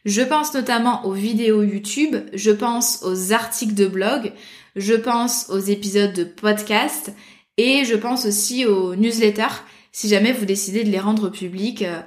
Je 0.06 0.22
pense 0.22 0.54
notamment 0.54 1.06
aux 1.06 1.14
vidéos 1.14 1.64
YouTube, 1.64 2.16
je 2.34 2.52
pense 2.52 3.04
aux 3.04 3.34
articles 3.34 3.74
de 3.74 3.88
blog, 3.88 4.32
je 4.76 4.94
pense 4.94 5.50
aux 5.50 5.60
épisodes 5.60 6.14
de 6.14 6.24
podcast 6.24 7.14
et 7.58 7.86
je 7.86 7.96
pense 7.96 8.26
aussi 8.26 8.66
aux 8.66 8.96
newsletters 8.96 9.62
si 9.92 10.10
jamais 10.10 10.34
vous 10.34 10.46
décidez 10.46 10.84
de 10.84 10.92
les 10.92 11.00
rendre 11.00 11.30
publics 11.30 11.84
euh, 11.84 12.02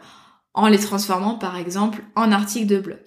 en 0.54 0.68
les 0.68 0.78
transformant 0.78 1.34
par 1.34 1.56
exemple 1.56 2.02
en 2.16 2.32
articles 2.32 2.66
de 2.66 2.78
blog. 2.78 3.00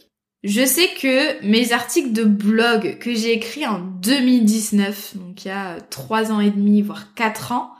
Je 0.43 0.65
sais 0.65 0.89
que 0.99 1.45
mes 1.45 1.71
articles 1.71 2.13
de 2.13 2.23
blog 2.23 2.97
que 2.97 3.13
j'ai 3.13 3.33
écrits 3.33 3.67
en 3.67 3.79
2019, 3.79 5.17
donc 5.17 5.45
il 5.45 5.49
y 5.49 5.51
a 5.51 5.79
3 5.79 6.31
ans 6.31 6.39
et 6.39 6.49
demi, 6.49 6.81
voire 6.81 7.13
4 7.13 7.51
ans, 7.51 7.71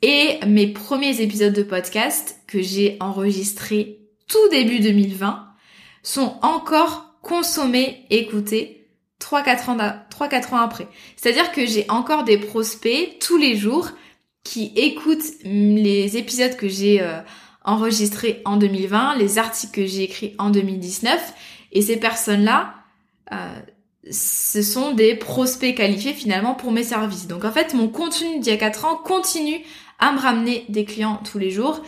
et 0.00 0.38
mes 0.46 0.68
premiers 0.68 1.20
épisodes 1.20 1.52
de 1.52 1.62
podcast 1.62 2.40
que 2.46 2.62
j'ai 2.62 2.96
enregistrés 3.00 3.98
tout 4.28 4.48
début 4.50 4.80
2020 4.80 5.46
sont 6.02 6.38
encore 6.40 7.18
consommés, 7.20 8.06
écoutés 8.08 8.79
3-4 9.20 9.70
ans, 9.70 9.76
3-4 10.10 10.54
ans 10.54 10.58
après. 10.58 10.88
C'est-à-dire 11.16 11.52
que 11.52 11.66
j'ai 11.66 11.88
encore 11.88 12.24
des 12.24 12.38
prospects 12.38 13.18
tous 13.20 13.36
les 13.36 13.56
jours 13.56 13.90
qui 14.42 14.72
écoutent 14.74 15.24
les 15.44 16.16
épisodes 16.16 16.56
que 16.56 16.68
j'ai 16.68 17.02
euh, 17.02 17.20
enregistrés 17.64 18.40
en 18.44 18.56
2020, 18.56 19.16
les 19.16 19.38
articles 19.38 19.72
que 19.72 19.86
j'ai 19.86 20.04
écrits 20.04 20.34
en 20.38 20.50
2019, 20.50 21.34
et 21.72 21.82
ces 21.82 21.98
personnes-là, 21.98 22.74
euh, 23.32 23.60
ce 24.10 24.62
sont 24.62 24.92
des 24.92 25.14
prospects 25.14 25.74
qualifiés 25.74 26.14
finalement 26.14 26.54
pour 26.54 26.72
mes 26.72 26.82
services. 26.82 27.26
Donc 27.26 27.44
en 27.44 27.52
fait, 27.52 27.74
mon 27.74 27.88
contenu 27.88 28.40
d'il 28.40 28.50
y 28.50 28.54
a 28.54 28.56
4 28.56 28.84
ans 28.86 28.96
continue 28.96 29.62
à 29.98 30.12
me 30.12 30.18
ramener 30.18 30.64
des 30.68 30.84
clients 30.84 31.20
tous 31.30 31.38
les 31.38 31.50
jours. 31.50 31.82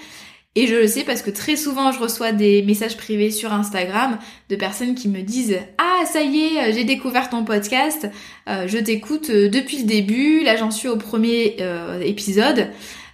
Et 0.55 0.67
je 0.67 0.75
le 0.75 0.87
sais 0.87 1.03
parce 1.03 1.23
que 1.23 1.31
très 1.31 1.57
souvent 1.57 1.93
je 1.93 1.99
reçois 1.99 2.33
des 2.33 2.63
messages 2.63 2.99
privés 2.99 3.31
sur 3.31 3.55
Instagram 3.55 4.19
de 4.51 4.57
personnes 4.57 4.95
qui 4.95 5.09
me 5.09 5.23
disent 5.23 5.59
Ah 5.79 6.05
ça 6.05 6.21
y 6.21 6.41
est, 6.41 6.75
j'ai 6.75 6.85
découvert 6.85 7.31
ton 7.31 7.43
podcast, 7.43 8.07
euh, 8.51 8.69
je 8.69 8.77
t'écoute 8.77 9.31
euh, 9.31 9.49
depuis 9.49 9.79
le 9.79 9.85
début, 9.85 10.43
là 10.45 10.57
j'en 10.57 10.71
suis 10.71 10.89
au 10.89 10.97
premier 10.97 11.57
euh, 11.61 12.03
épisode. 12.03 12.69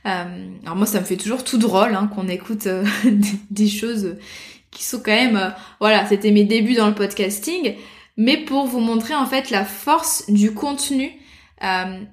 alors 0.04 0.75
moi 0.75 0.87
ça 0.87 0.99
me 0.99 1.04
fait 1.04 1.16
toujours 1.16 1.45
tout 1.45 1.59
drôle 1.59 1.95
hein, 1.95 2.11
qu'on 2.12 2.26
écoute 2.26 2.66
des 3.50 3.68
choses 3.68 4.16
qui 4.73 4.83
sont 4.83 4.99
quand 4.99 5.12
même... 5.12 5.54
voilà, 5.80 6.07
c'était 6.07 6.30
mes 6.30 6.45
débuts 6.45 6.75
dans 6.75 6.88
le 6.88 6.95
podcasting, 6.95 7.75
mais 8.16 8.37
pour 8.37 8.66
vous 8.66 8.80
montrer 8.80 9.14
en 9.14 9.26
fait 9.26 9.50
la 9.50 9.64
force 9.64 10.25
du 10.28 10.52
contenu 10.52 11.12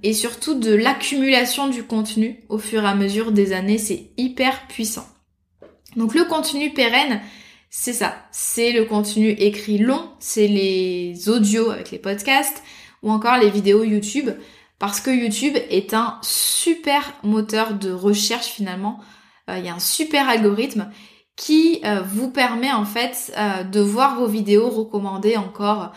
et 0.04 0.14
surtout 0.14 0.56
de 0.56 0.74
l'accumulation 0.74 1.68
du 1.68 1.84
contenu 1.84 2.40
au 2.50 2.58
fur 2.58 2.84
et 2.84 2.88
à 2.88 2.96
mesure 2.96 3.32
des 3.32 3.54
années, 3.54 3.78
c'est 3.78 4.10
hyper 4.18 4.68
puissant. 4.68 5.06
Donc 5.96 6.14
le 6.14 6.26
contenu 6.26 6.74
pérenne, 6.74 7.22
c'est 7.70 7.94
ça. 7.94 8.16
C'est 8.32 8.72
le 8.72 8.86
contenu 8.86 9.30
écrit 9.32 9.78
long, 9.78 10.10
c'est 10.20 10.48
les 10.48 11.30
audios 11.30 11.70
avec 11.72 11.92
les 11.92 12.00
podcasts 12.00 12.64
ou 13.04 13.12
encore 13.12 13.38
les 13.38 13.50
vidéos 13.50 13.84
YouTube 13.84 14.30
parce 14.80 15.00
que 15.00 15.10
YouTube 15.10 15.56
est 15.70 15.94
un 15.94 16.20
super 16.22 17.14
moteur 17.24 17.74
de 17.74 17.92
recherche 17.92 18.48
finalement. 18.48 19.00
Euh, 19.50 19.58
il 19.58 19.66
y 19.66 19.70
a 19.70 19.76
un 19.76 19.80
super 19.80 20.28
algorithme 20.28 20.90
qui 21.36 21.82
euh, 21.84 22.02
vous 22.02 22.32
permet 22.32 22.72
en 22.72 22.86
fait 22.86 23.34
euh, 23.38 23.64
de 23.64 23.80
voir 23.80 24.16
vos 24.16 24.28
vidéos 24.28 24.70
recommandées 24.70 25.38
encore 25.38 25.92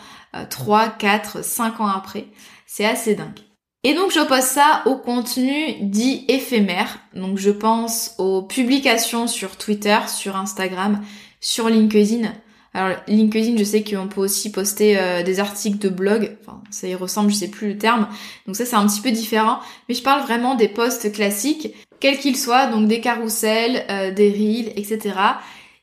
3, 0.49 0.89
4, 0.89 1.43
5 1.43 1.81
ans 1.81 1.87
après. 1.87 2.27
C'est 2.67 2.85
assez 2.85 3.15
dingue. 3.15 3.39
Et 3.85 3.93
donc 3.93 4.11
j'oppose 4.11 4.41
ça 4.41 4.83
au 4.85 4.97
contenu 4.97 5.75
dit 5.81 6.25
éphémère. 6.27 6.99
Donc 7.15 7.37
je 7.37 7.49
pense 7.49 8.13
aux 8.17 8.41
publications 8.41 9.25
sur 9.27 9.55
Twitter, 9.55 9.97
sur 10.07 10.35
Instagram, 10.35 11.01
sur 11.39 11.69
LinkedIn. 11.69 12.29
Alors 12.73 12.97
LinkedIn, 13.07 13.55
je 13.57 13.63
sais 13.63 13.83
qu'on 13.83 14.09
peut 14.09 14.19
aussi 14.19 14.51
poster 14.51 14.99
euh, 14.99 15.23
des 15.23 15.39
articles 15.39 15.79
de 15.79 15.87
blog. 15.87 16.37
Enfin, 16.41 16.61
ça 16.69 16.87
y 16.87 16.95
ressemble, 16.95 17.31
je 17.31 17.35
sais 17.35 17.47
plus 17.47 17.69
le 17.69 17.77
terme. 17.77 18.09
Donc 18.47 18.57
ça 18.57 18.65
c'est 18.65 18.75
un 18.75 18.85
petit 18.85 18.99
peu 18.99 19.11
différent. 19.11 19.59
Mais 19.87 19.95
je 19.95 20.03
parle 20.03 20.23
vraiment 20.23 20.55
des 20.55 20.67
posts 20.67 21.11
classiques, 21.13 21.73
quels 22.01 22.19
qu'ils 22.19 22.37
soient, 22.37 22.67
donc 22.67 22.87
des 22.89 22.99
carousels, 22.99 23.85
euh, 23.89 24.11
des 24.11 24.29
reels, 24.29 24.73
etc. 24.75 25.15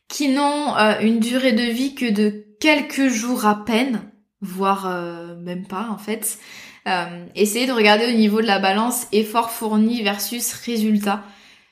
qui 0.09 0.29
n'ont 0.29 0.77
euh, 0.77 1.01
une 1.01 1.19
durée 1.19 1.53
de 1.53 1.63
vie 1.63 1.95
que 1.95 2.11
de 2.11 2.45
quelques 2.61 3.09
jours 3.09 3.47
à 3.47 3.65
peine, 3.65 4.03
voire 4.43 4.87
même 5.43 5.67
pas 5.67 5.89
en 5.91 5.99
fait. 5.99 6.39
Euh, 6.87 7.27
essayez 7.35 7.67
de 7.67 7.73
regarder 7.73 8.07
au 8.07 8.17
niveau 8.17 8.41
de 8.41 8.47
la 8.47 8.61
balance 8.61 9.07
effort 9.13 9.51
fourni 9.51 10.03
versus 10.03 10.53
résultat. 10.53 11.23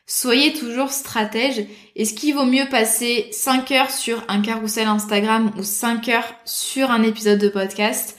Soyez 0.06 0.52
toujours 0.52 0.90
stratège. 0.90 1.66
Est-ce 1.96 2.14
qu'il 2.14 2.34
vaut 2.34 2.44
mieux 2.44 2.68
passer 2.68 3.28
5 3.30 3.70
heures 3.72 3.90
sur 3.90 4.22
un 4.28 4.42
carrousel 4.42 4.88
Instagram 4.88 5.52
ou 5.56 5.62
5 5.62 6.08
heures 6.08 6.34
sur 6.44 6.90
un 6.90 7.02
épisode 7.02 7.38
de 7.38 7.48
podcast 7.48 8.18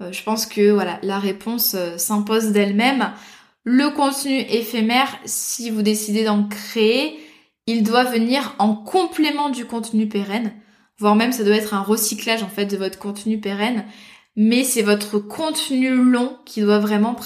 euh, 0.00 0.12
Je 0.12 0.22
pense 0.22 0.46
que 0.46 0.70
voilà, 0.70 0.98
la 1.02 1.18
réponse 1.18 1.74
euh, 1.74 1.98
s'impose 1.98 2.52
d'elle-même. 2.52 3.12
Le 3.64 3.90
contenu 3.90 4.38
éphémère, 4.40 5.14
si 5.26 5.70
vous 5.70 5.82
décidez 5.82 6.24
d'en 6.24 6.44
créer, 6.44 7.20
il 7.66 7.82
doit 7.84 8.04
venir 8.04 8.56
en 8.58 8.74
complément 8.74 9.50
du 9.50 9.66
contenu 9.66 10.08
pérenne, 10.08 10.52
voire 10.98 11.14
même 11.14 11.32
ça 11.32 11.44
doit 11.44 11.54
être 11.54 11.74
un 11.74 11.82
recyclage 11.82 12.42
en 12.42 12.48
fait 12.48 12.64
de 12.64 12.78
votre 12.78 12.98
contenu 12.98 13.38
pérenne 13.38 13.84
mais 14.36 14.64
c'est 14.64 14.82
votre 14.82 15.18
contenu 15.18 15.90
long 15.90 16.36
qui 16.44 16.60
doit 16.60 16.78
vraiment 16.78 17.16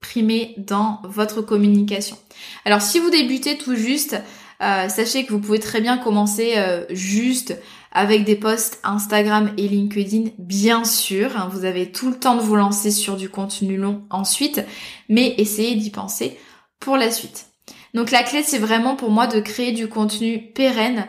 primer 0.00 0.54
dans 0.56 1.00
votre 1.04 1.42
communication. 1.42 2.16
Alors 2.64 2.82
si 2.82 2.98
vous 2.98 3.10
débutez 3.10 3.56
tout 3.58 3.76
juste, 3.76 4.16
Euh, 4.60 4.88
sachez 4.88 5.24
que 5.24 5.32
vous 5.32 5.38
pouvez 5.38 5.60
très 5.60 5.80
bien 5.80 5.98
commencer 5.98 6.54
euh, 6.56 6.84
juste 6.90 7.56
avec 7.92 8.24
des 8.24 8.34
posts 8.34 8.80
Instagram 8.82 9.52
et 9.56 9.68
LinkedIn, 9.68 10.32
bien 10.36 10.82
sûr. 10.84 11.36
Hein, 11.36 11.48
vous 11.52 11.64
avez 11.64 11.92
tout 11.92 12.10
le 12.10 12.18
temps 12.18 12.34
de 12.34 12.40
vous 12.40 12.56
lancer 12.56 12.90
sur 12.90 13.16
du 13.16 13.28
contenu 13.28 13.76
long 13.76 14.02
ensuite, 14.10 14.60
mais 15.08 15.32
essayez 15.38 15.76
d'y 15.76 15.90
penser 15.90 16.36
pour 16.80 16.96
la 16.96 17.12
suite. 17.12 17.46
Donc 17.94 18.10
la 18.10 18.24
clé, 18.24 18.42
c'est 18.42 18.58
vraiment 18.58 18.96
pour 18.96 19.10
moi 19.12 19.28
de 19.28 19.38
créer 19.38 19.70
du 19.70 19.86
contenu 19.86 20.50
pérenne, 20.52 21.06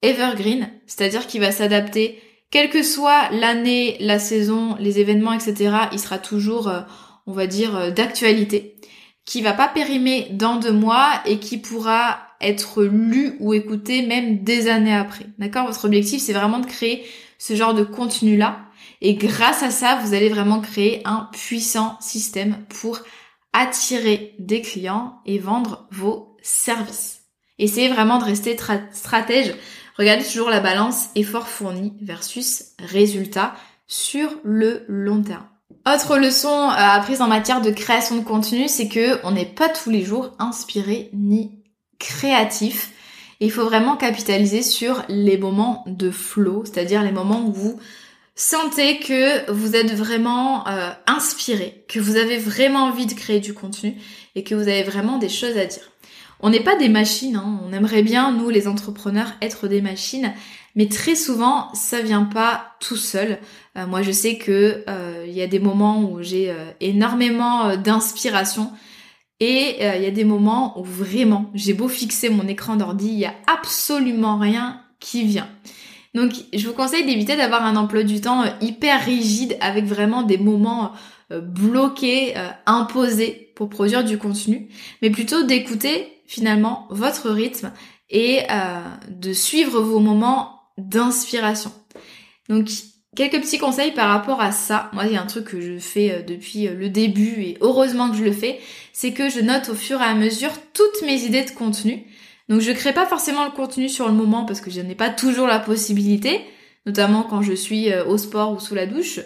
evergreen, 0.00 0.70
c'est-à-dire 0.86 1.26
qui 1.26 1.38
va 1.38 1.52
s'adapter, 1.52 2.18
quelle 2.50 2.70
que 2.70 2.82
soit 2.82 3.30
l'année, 3.30 3.96
la 4.00 4.18
saison, 4.18 4.76
les 4.78 5.00
événements, 5.00 5.32
etc. 5.32 5.74
Il 5.92 5.98
sera 5.98 6.18
toujours, 6.18 6.68
euh, 6.68 6.80
on 7.26 7.32
va 7.32 7.46
dire, 7.46 7.92
d'actualité, 7.92 8.76
qui 9.24 9.42
va 9.42 9.52
pas 9.52 9.68
périmer 9.68 10.28
dans 10.30 10.56
deux 10.56 10.72
mois 10.72 11.08
et 11.26 11.38
qui 11.38 11.58
pourra 11.58 12.18
être 12.40 12.84
lu 12.84 13.36
ou 13.40 13.52
écouté 13.52 14.06
même 14.06 14.42
des 14.42 14.68
années 14.68 14.94
après. 14.94 15.26
D'accord? 15.38 15.66
Votre 15.66 15.84
objectif, 15.86 16.22
c'est 16.22 16.32
vraiment 16.32 16.60
de 16.60 16.66
créer 16.66 17.04
ce 17.38 17.54
genre 17.54 17.74
de 17.74 17.84
contenu-là. 17.84 18.60
Et 19.00 19.14
grâce 19.14 19.62
à 19.62 19.70
ça, 19.70 19.96
vous 20.02 20.14
allez 20.14 20.28
vraiment 20.28 20.60
créer 20.60 21.02
un 21.04 21.28
puissant 21.32 21.96
système 22.00 22.64
pour 22.80 23.00
attirer 23.52 24.34
des 24.38 24.60
clients 24.60 25.20
et 25.24 25.38
vendre 25.38 25.86
vos 25.90 26.36
services. 26.42 27.22
Essayez 27.58 27.88
vraiment 27.88 28.18
de 28.18 28.24
rester 28.24 28.56
stratège. 28.92 29.54
Regardez 29.98 30.24
toujours 30.24 30.50
la 30.50 30.60
balance 30.60 31.08
effort 31.16 31.48
fourni 31.48 31.92
versus 32.00 32.66
résultat 32.78 33.54
sur 33.88 34.30
le 34.44 34.84
long 34.86 35.22
terme. 35.22 35.46
Autre 35.86 36.18
leçon 36.18 36.48
euh, 36.48 36.74
apprise 36.76 37.20
en 37.20 37.28
matière 37.28 37.60
de 37.60 37.70
création 37.70 38.16
de 38.16 38.24
contenu, 38.24 38.68
c'est 38.68 38.88
que 38.88 39.18
on 39.24 39.32
n'est 39.32 39.46
pas 39.46 39.68
tous 39.68 39.90
les 39.90 40.04
jours 40.04 40.34
inspiré 40.38 41.10
ni 41.12 41.58
créatif. 41.98 42.92
il 43.40 43.50
faut 43.50 43.64
vraiment 43.64 43.96
capitaliser 43.96 44.62
sur 44.62 45.02
les 45.08 45.36
moments 45.36 45.84
de 45.86 46.10
flow, 46.10 46.64
c'est-à-dire 46.64 47.02
les 47.02 47.12
moments 47.12 47.42
où 47.46 47.52
vous 47.52 47.80
sentez 48.36 49.00
que 49.00 49.50
vous 49.50 49.74
êtes 49.74 49.92
vraiment 49.92 50.68
euh, 50.68 50.90
inspiré, 51.06 51.84
que 51.88 51.98
vous 51.98 52.16
avez 52.16 52.38
vraiment 52.38 52.84
envie 52.84 53.06
de 53.06 53.14
créer 53.14 53.40
du 53.40 53.52
contenu 53.52 53.96
et 54.36 54.44
que 54.44 54.54
vous 54.54 54.68
avez 54.68 54.84
vraiment 54.84 55.18
des 55.18 55.28
choses 55.28 55.56
à 55.56 55.66
dire. 55.66 55.90
On 56.40 56.50
n'est 56.50 56.60
pas 56.60 56.76
des 56.76 56.88
machines, 56.88 57.36
hein. 57.36 57.60
on 57.66 57.72
aimerait 57.72 58.02
bien, 58.02 58.32
nous 58.32 58.48
les 58.50 58.68
entrepreneurs, 58.68 59.32
être 59.42 59.66
des 59.66 59.82
machines, 59.82 60.32
mais 60.76 60.86
très 60.86 61.16
souvent, 61.16 61.72
ça 61.74 62.00
vient 62.00 62.24
pas 62.24 62.74
tout 62.80 62.96
seul. 62.96 63.38
Euh, 63.76 63.86
moi, 63.86 64.02
je 64.02 64.12
sais 64.12 64.38
que 64.38 64.84
euh, 64.88 65.24
il 65.26 65.32
y 65.32 65.42
a 65.42 65.48
des 65.48 65.58
moments 65.58 66.02
où 66.02 66.22
j'ai 66.22 66.54
énormément 66.80 67.76
d'inspiration 67.76 68.70
et 69.40 69.76
euh, 69.82 69.96
il 69.96 70.02
y 70.02 70.06
a 70.06 70.10
des 70.10 70.24
moments 70.24 70.78
où 70.78 70.84
vraiment, 70.84 71.50
j'ai 71.54 71.72
beau 71.72 71.88
fixer 71.88 72.28
mon 72.28 72.48
écran 72.48 72.76
d'ordi, 72.76 73.08
il 73.08 73.18
y 73.18 73.24
a 73.24 73.34
absolument 73.46 74.36
rien 74.36 74.80
qui 74.98 75.24
vient. 75.24 75.48
Donc 76.14 76.32
je 76.52 76.66
vous 76.66 76.72
conseille 76.72 77.06
d'éviter 77.06 77.36
d'avoir 77.36 77.64
un 77.64 77.76
emploi 77.76 78.02
du 78.02 78.20
temps 78.20 78.42
euh, 78.42 78.48
hyper 78.60 79.04
rigide 79.04 79.56
avec 79.60 79.84
vraiment 79.84 80.22
des 80.22 80.38
moments 80.38 80.92
euh, 81.30 81.40
bloqués, 81.40 82.34
imposés 82.66 83.52
pour 83.54 83.68
produire 83.68 84.04
du 84.04 84.18
contenu, 84.18 84.68
mais 85.02 85.10
plutôt 85.10 85.44
d'écouter 85.44 86.08
finalement 86.28 86.86
votre 86.90 87.30
rythme 87.30 87.72
et 88.08 88.42
de 89.08 89.32
suivre 89.32 89.80
vos 89.80 89.98
moments 89.98 90.60
d'inspiration. 90.78 91.72
Donc 92.48 92.68
Quelques 93.18 93.40
petits 93.40 93.58
conseils 93.58 93.90
par 93.90 94.10
rapport 94.10 94.40
à 94.40 94.52
ça. 94.52 94.90
Moi, 94.92 95.06
il 95.06 95.14
y 95.14 95.16
a 95.16 95.20
un 95.20 95.26
truc 95.26 95.46
que 95.46 95.60
je 95.60 95.78
fais 95.78 96.12
euh, 96.12 96.22
depuis 96.22 96.68
euh, 96.68 96.74
le 96.74 96.88
début 96.88 97.42
et 97.42 97.58
heureusement 97.60 98.10
que 98.10 98.16
je 98.16 98.22
le 98.22 98.30
fais, 98.30 98.60
c'est 98.92 99.12
que 99.12 99.28
je 99.28 99.40
note 99.40 99.70
au 99.70 99.74
fur 99.74 100.00
et 100.00 100.04
à 100.04 100.14
mesure 100.14 100.52
toutes 100.72 101.02
mes 101.04 101.24
idées 101.24 101.42
de 101.42 101.50
contenu. 101.50 102.04
Donc 102.48 102.60
je 102.60 102.70
crée 102.70 102.92
pas 102.92 103.06
forcément 103.06 103.44
le 103.44 103.50
contenu 103.50 103.88
sur 103.88 104.06
le 104.06 104.14
moment 104.14 104.44
parce 104.44 104.60
que 104.60 104.70
je 104.70 104.80
n'ai 104.80 104.94
pas 104.94 105.10
toujours 105.10 105.48
la 105.48 105.58
possibilité, 105.58 106.42
notamment 106.86 107.24
quand 107.24 107.42
je 107.42 107.54
suis 107.54 107.92
euh, 107.92 108.04
au 108.04 108.18
sport 108.18 108.52
ou 108.52 108.60
sous 108.60 108.76
la 108.76 108.86
douche, 108.86 109.18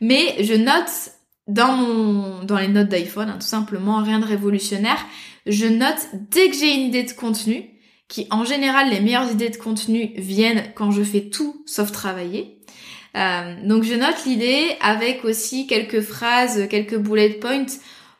mais 0.00 0.42
je 0.42 0.54
note 0.54 1.12
dans 1.46 1.72
mon 1.72 2.44
dans 2.44 2.58
les 2.58 2.68
notes 2.68 2.88
d'iPhone, 2.88 3.28
hein, 3.30 3.38
tout 3.40 3.46
simplement, 3.46 4.02
rien 4.02 4.18
de 4.18 4.26
révolutionnaire. 4.26 4.98
Je 5.46 5.66
note 5.66 6.08
dès 6.30 6.48
que 6.48 6.56
j'ai 6.56 6.74
une 6.74 6.86
idée 6.88 7.04
de 7.04 7.12
contenu, 7.12 7.70
qui 8.08 8.26
en 8.30 8.44
général 8.44 8.90
les 8.90 9.00
meilleures 9.00 9.30
idées 9.30 9.50
de 9.50 9.56
contenu 9.56 10.12
viennent 10.16 10.64
quand 10.74 10.90
je 10.90 11.02
fais 11.02 11.22
tout 11.22 11.62
sauf 11.66 11.92
travailler. 11.92 12.58
Euh, 13.16 13.54
donc 13.64 13.82
je 13.82 13.94
note 13.94 14.24
l'idée 14.26 14.76
avec 14.80 15.24
aussi 15.24 15.66
quelques 15.66 16.02
phrases, 16.02 16.68
quelques 16.68 16.98
bullet 16.98 17.30
points 17.30 17.66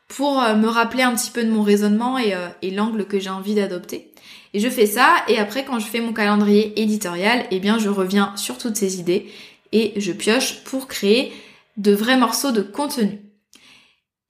pour 0.07 0.41
euh, 0.41 0.55
me 0.55 0.67
rappeler 0.67 1.03
un 1.03 1.13
petit 1.15 1.31
peu 1.31 1.43
de 1.43 1.51
mon 1.51 1.61
raisonnement 1.61 2.17
euh, 2.17 2.47
et, 2.61 2.71
l'angle 2.71 3.05
que 3.05 3.19
j'ai 3.19 3.29
envie 3.29 3.53
d'adopter. 3.53 4.11
Et 4.53 4.59
je 4.59 4.69
fais 4.69 4.87
ça 4.87 5.09
et 5.27 5.37
après 5.37 5.65
quand 5.65 5.79
je 5.79 5.85
fais 5.85 6.01
mon 6.01 6.13
calendrier 6.13 6.81
éditorial, 6.81 7.45
eh 7.51 7.59
bien 7.59 7.77
je 7.77 7.89
reviens 7.89 8.35
sur 8.35 8.57
toutes 8.57 8.75
ces 8.75 8.99
idées 8.99 9.27
et 9.71 9.93
je 9.97 10.11
pioche 10.11 10.63
pour 10.63 10.87
créer 10.87 11.31
de 11.77 11.93
vrais 11.93 12.17
morceaux 12.17 12.51
de 12.51 12.61
contenu. 12.61 13.21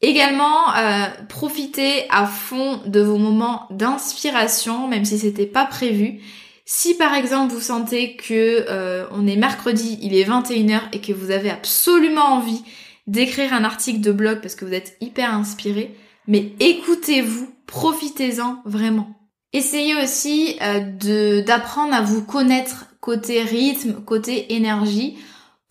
Également, 0.02 0.76
euh, 0.76 1.06
profitez 1.28 2.06
à 2.10 2.28
fond 2.28 2.82
de 2.86 3.00
vos 3.00 3.18
moments 3.18 3.64
d'inspiration, 3.72 4.88
même 4.88 5.06
si 5.06 5.18
c'était 5.18 5.48
pas 5.48 5.66
prévu. 5.66 6.22
Si 6.66 6.96
par 6.96 7.16
exemple 7.16 7.54
vous 7.54 7.62
sentez 7.62 8.16
que 8.16 8.66
euh, 8.70 9.08
on 9.12 9.26
est 9.26 9.38
mercredi, 9.38 9.98
il 10.02 10.14
est 10.14 10.30
21h 10.30 10.82
et 10.92 11.02
que 11.02 11.14
vous 11.14 11.32
avez 11.32 11.50
absolument 11.50 12.34
envie 12.34 12.62
d'écrire 13.08 13.54
un 13.54 13.64
article 13.64 14.02
de 14.02 14.12
blog 14.12 14.42
parce 14.42 14.54
que 14.54 14.66
vous 14.66 14.74
êtes 14.74 14.98
hyper 15.00 15.34
inspiré, 15.34 15.96
mais 16.28 16.52
écoutez-vous, 16.60 17.50
profitez-en 17.66 18.62
vraiment. 18.66 19.18
Essayez 19.54 19.96
aussi 19.96 20.58
euh, 20.62 21.42
d'apprendre 21.42 21.94
à 21.94 22.02
vous 22.02 22.22
connaître 22.22 22.88
côté 23.00 23.42
rythme, 23.42 24.04
côté 24.04 24.54
énergie 24.54 25.18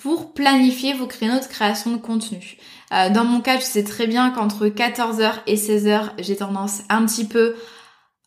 pour 0.06 0.34
planifier 0.34 0.94
vos 0.94 1.08
créneaux 1.08 1.40
de 1.40 1.46
création 1.46 1.90
de 1.90 1.96
contenu. 1.96 2.58
Euh, 2.92 3.10
dans 3.10 3.24
mon 3.24 3.40
cas, 3.40 3.58
je 3.58 3.64
sais 3.64 3.82
très 3.82 4.06
bien 4.06 4.30
qu'entre 4.30 4.68
14h 4.68 5.32
et 5.48 5.56
16h, 5.56 6.10
j'ai 6.20 6.36
tendance 6.36 6.82
un 6.88 7.04
petit 7.06 7.24
peu 7.24 7.56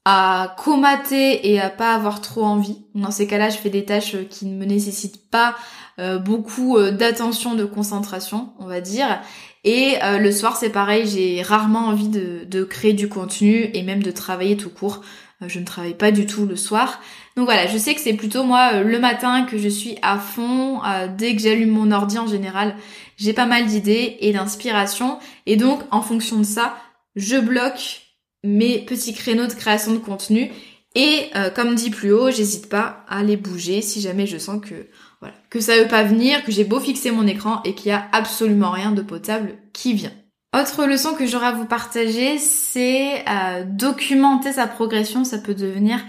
à 0.03 0.57
comater 0.57 1.49
et 1.49 1.61
à 1.61 1.69
pas 1.69 1.93
avoir 1.93 2.19
trop 2.19 2.43
envie. 2.43 2.83
Dans 2.95 3.11
ces 3.11 3.27
cas-là, 3.27 3.49
je 3.49 3.55
fais 3.55 3.69
des 3.69 3.85
tâches 3.85 4.17
qui 4.29 4.45
ne 4.45 4.57
me 4.57 4.65
nécessitent 4.65 5.29
pas 5.29 5.55
euh, 5.99 6.17
beaucoup 6.17 6.77
euh, 6.77 6.91
d'attention, 6.91 7.55
de 7.55 7.63
concentration, 7.63 8.49
on 8.59 8.65
va 8.65 8.81
dire. 8.81 9.21
Et 9.63 9.95
euh, 10.03 10.17
le 10.17 10.33
soir, 10.33 10.57
c'est 10.57 10.71
pareil, 10.71 11.07
j'ai 11.07 11.41
rarement 11.41 11.87
envie 11.87 12.09
de, 12.09 12.63
créer 12.65 12.91
du 12.91 13.07
contenu 13.07 13.69
et 13.73 13.83
même 13.83 14.03
de 14.03 14.11
travailler 14.11 14.57
tout 14.57 14.69
court. 14.69 14.99
je 15.47 15.59
ne 15.59 15.65
travaille 15.65 15.93
pas 15.93 16.11
du 16.11 16.25
tout 16.25 16.45
le 16.45 16.57
soir. 16.57 16.99
Donc 17.39 17.45
voilà, 17.45 17.67
je 17.67 17.77
sais 17.77 17.95
que 17.95 18.01
c'est 18.01 18.15
plutôt 18.15 18.43
moi 18.43 18.81
le 18.83 18.99
matin 18.99 19.45
que 19.45 19.57
je 19.57 19.69
suis 19.69 19.95
à 20.01 20.19
fond. 20.19 20.81
dès 21.17 21.37
que 21.37 21.41
j'allume 21.41 21.69
mon 21.69 21.93
ordi 21.93 22.19
en 22.19 22.27
général, 22.27 22.75
j'ai 23.15 23.31
pas 23.31 23.45
mal 23.45 23.65
d'idées 23.65 24.17
et 24.19 24.33
d'inspiration. 24.33 25.19
Et 25.45 25.55
donc, 25.55 25.79
en 25.89 26.01
fonction 26.01 26.39
de 26.39 26.43
ça, 26.43 26.75
je 27.15 27.37
bloque 27.37 28.01
mes 28.43 28.79
petits 28.79 29.13
créneaux 29.13 29.47
de 29.47 29.53
création 29.53 29.93
de 29.93 29.99
contenu 29.99 30.51
et 30.95 31.29
euh, 31.37 31.49
comme 31.49 31.75
dit 31.75 31.91
plus 31.91 32.11
haut, 32.11 32.29
j'hésite 32.29 32.67
pas 32.67 33.05
à 33.07 33.23
les 33.23 33.37
bouger 33.37 33.81
si 33.81 34.01
jamais 34.01 34.27
je 34.27 34.37
sens 34.37 34.59
que 34.61 34.87
voilà, 35.21 35.35
que 35.49 35.61
ça 35.61 35.81
veut 35.81 35.87
pas 35.87 36.03
venir, 36.03 36.43
que 36.43 36.51
j'ai 36.51 36.65
beau 36.65 36.81
fixer 36.81 37.11
mon 37.11 37.25
écran 37.25 37.61
et 37.63 37.73
qu'il 37.73 37.87
y 37.87 37.93
a 37.93 38.09
absolument 38.11 38.71
rien 38.71 38.91
de 38.91 39.01
potable 39.01 39.55
qui 39.71 39.93
vient. 39.93 40.11
Autre 40.53 40.85
leçon 40.85 41.13
que 41.13 41.25
j'aurais 41.25 41.47
à 41.47 41.51
vous 41.53 41.67
partager, 41.67 42.37
c'est 42.37 43.23
euh, 43.29 43.63
documenter 43.63 44.51
sa 44.51 44.67
progression, 44.67 45.23
ça 45.23 45.37
peut 45.37 45.53
devenir 45.53 45.99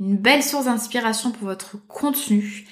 une 0.00 0.16
belle 0.16 0.42
source 0.42 0.66
d'inspiration 0.66 1.30
pour 1.30 1.48
votre 1.48 1.76
contenu 1.86 2.66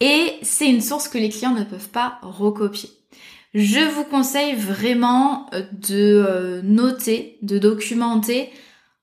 et 0.00 0.38
c'est 0.42 0.68
une 0.68 0.80
source 0.80 1.08
que 1.08 1.18
les 1.18 1.28
clients 1.28 1.54
ne 1.54 1.64
peuvent 1.64 1.90
pas 1.90 2.18
recopier. 2.22 2.90
Je 3.54 3.80
vous 3.94 4.04
conseille 4.04 4.54
vraiment 4.54 5.48
euh, 5.54 5.62
de 5.72 6.24
euh, 6.26 6.62
noter, 6.62 7.38
de 7.42 7.58
documenter 7.58 8.50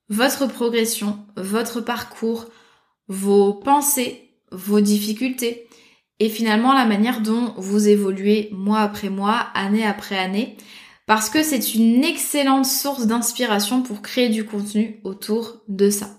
votre 0.10 0.48
progression, 0.48 1.20
votre 1.38 1.82
parcours, 1.82 2.48
vos 3.08 3.54
pensées, 3.54 4.32
vos 4.52 4.82
difficultés 4.82 5.68
et 6.20 6.30
finalement 6.30 6.74
la 6.74 6.86
manière 6.86 7.22
dont 7.22 7.54
vous 7.58 7.88
évoluez 7.88 8.50
mois 8.52 8.82
après 8.82 9.10
mois, 9.10 9.48
année 9.54 9.86
après 9.86 10.18
année, 10.18 10.58
parce 11.06 11.30
que 11.30 11.44
c'est 11.44 11.76
une 11.76 12.04
excellente 12.04 12.66
source 12.66 13.08
d'inspiration 13.08 13.84
pour 13.84 14.02
créer 14.02 14.30
du 14.30 14.46
contenu 14.46 15.00
autour 15.04 15.62
de 15.68 15.90
ça. 15.90 16.19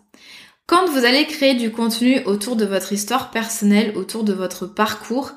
Quand 0.71 0.89
vous 0.89 1.05
allez 1.05 1.27
créer 1.27 1.55
du 1.55 1.73
contenu 1.73 2.23
autour 2.27 2.55
de 2.55 2.65
votre 2.65 2.93
histoire 2.93 3.33
personnelle, 3.33 3.93
autour 3.97 4.23
de 4.23 4.33
votre 4.33 4.69
parcours, 4.69 5.33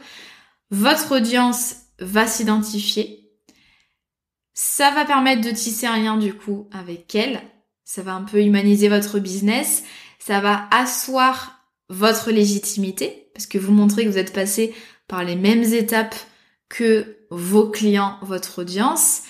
votre 0.69 1.15
audience 1.15 1.77
va 1.97 2.27
s'identifier. 2.27 3.31
Ça 4.53 4.91
va 4.91 5.05
permettre 5.05 5.41
de 5.41 5.49
tisser 5.49 5.87
un 5.87 5.97
lien 5.97 6.17
du 6.17 6.35
coup 6.35 6.69
avec 6.71 7.15
elle. 7.15 7.41
Ça 7.83 8.03
va 8.03 8.13
un 8.13 8.21
peu 8.21 8.43
humaniser 8.43 8.89
votre 8.89 9.17
business. 9.17 9.83
Ça 10.19 10.39
va 10.39 10.67
asseoir 10.69 11.67
votre 11.89 12.29
légitimité 12.29 13.31
parce 13.33 13.47
que 13.47 13.57
vous 13.57 13.73
montrez 13.73 14.05
que 14.05 14.11
vous 14.11 14.19
êtes 14.19 14.33
passé 14.33 14.75
par 15.07 15.23
les 15.23 15.35
mêmes 15.35 15.63
étapes 15.63 16.15
que 16.69 17.17
vos 17.31 17.71
clients, 17.71 18.19
votre 18.21 18.61
audience. 18.61 19.23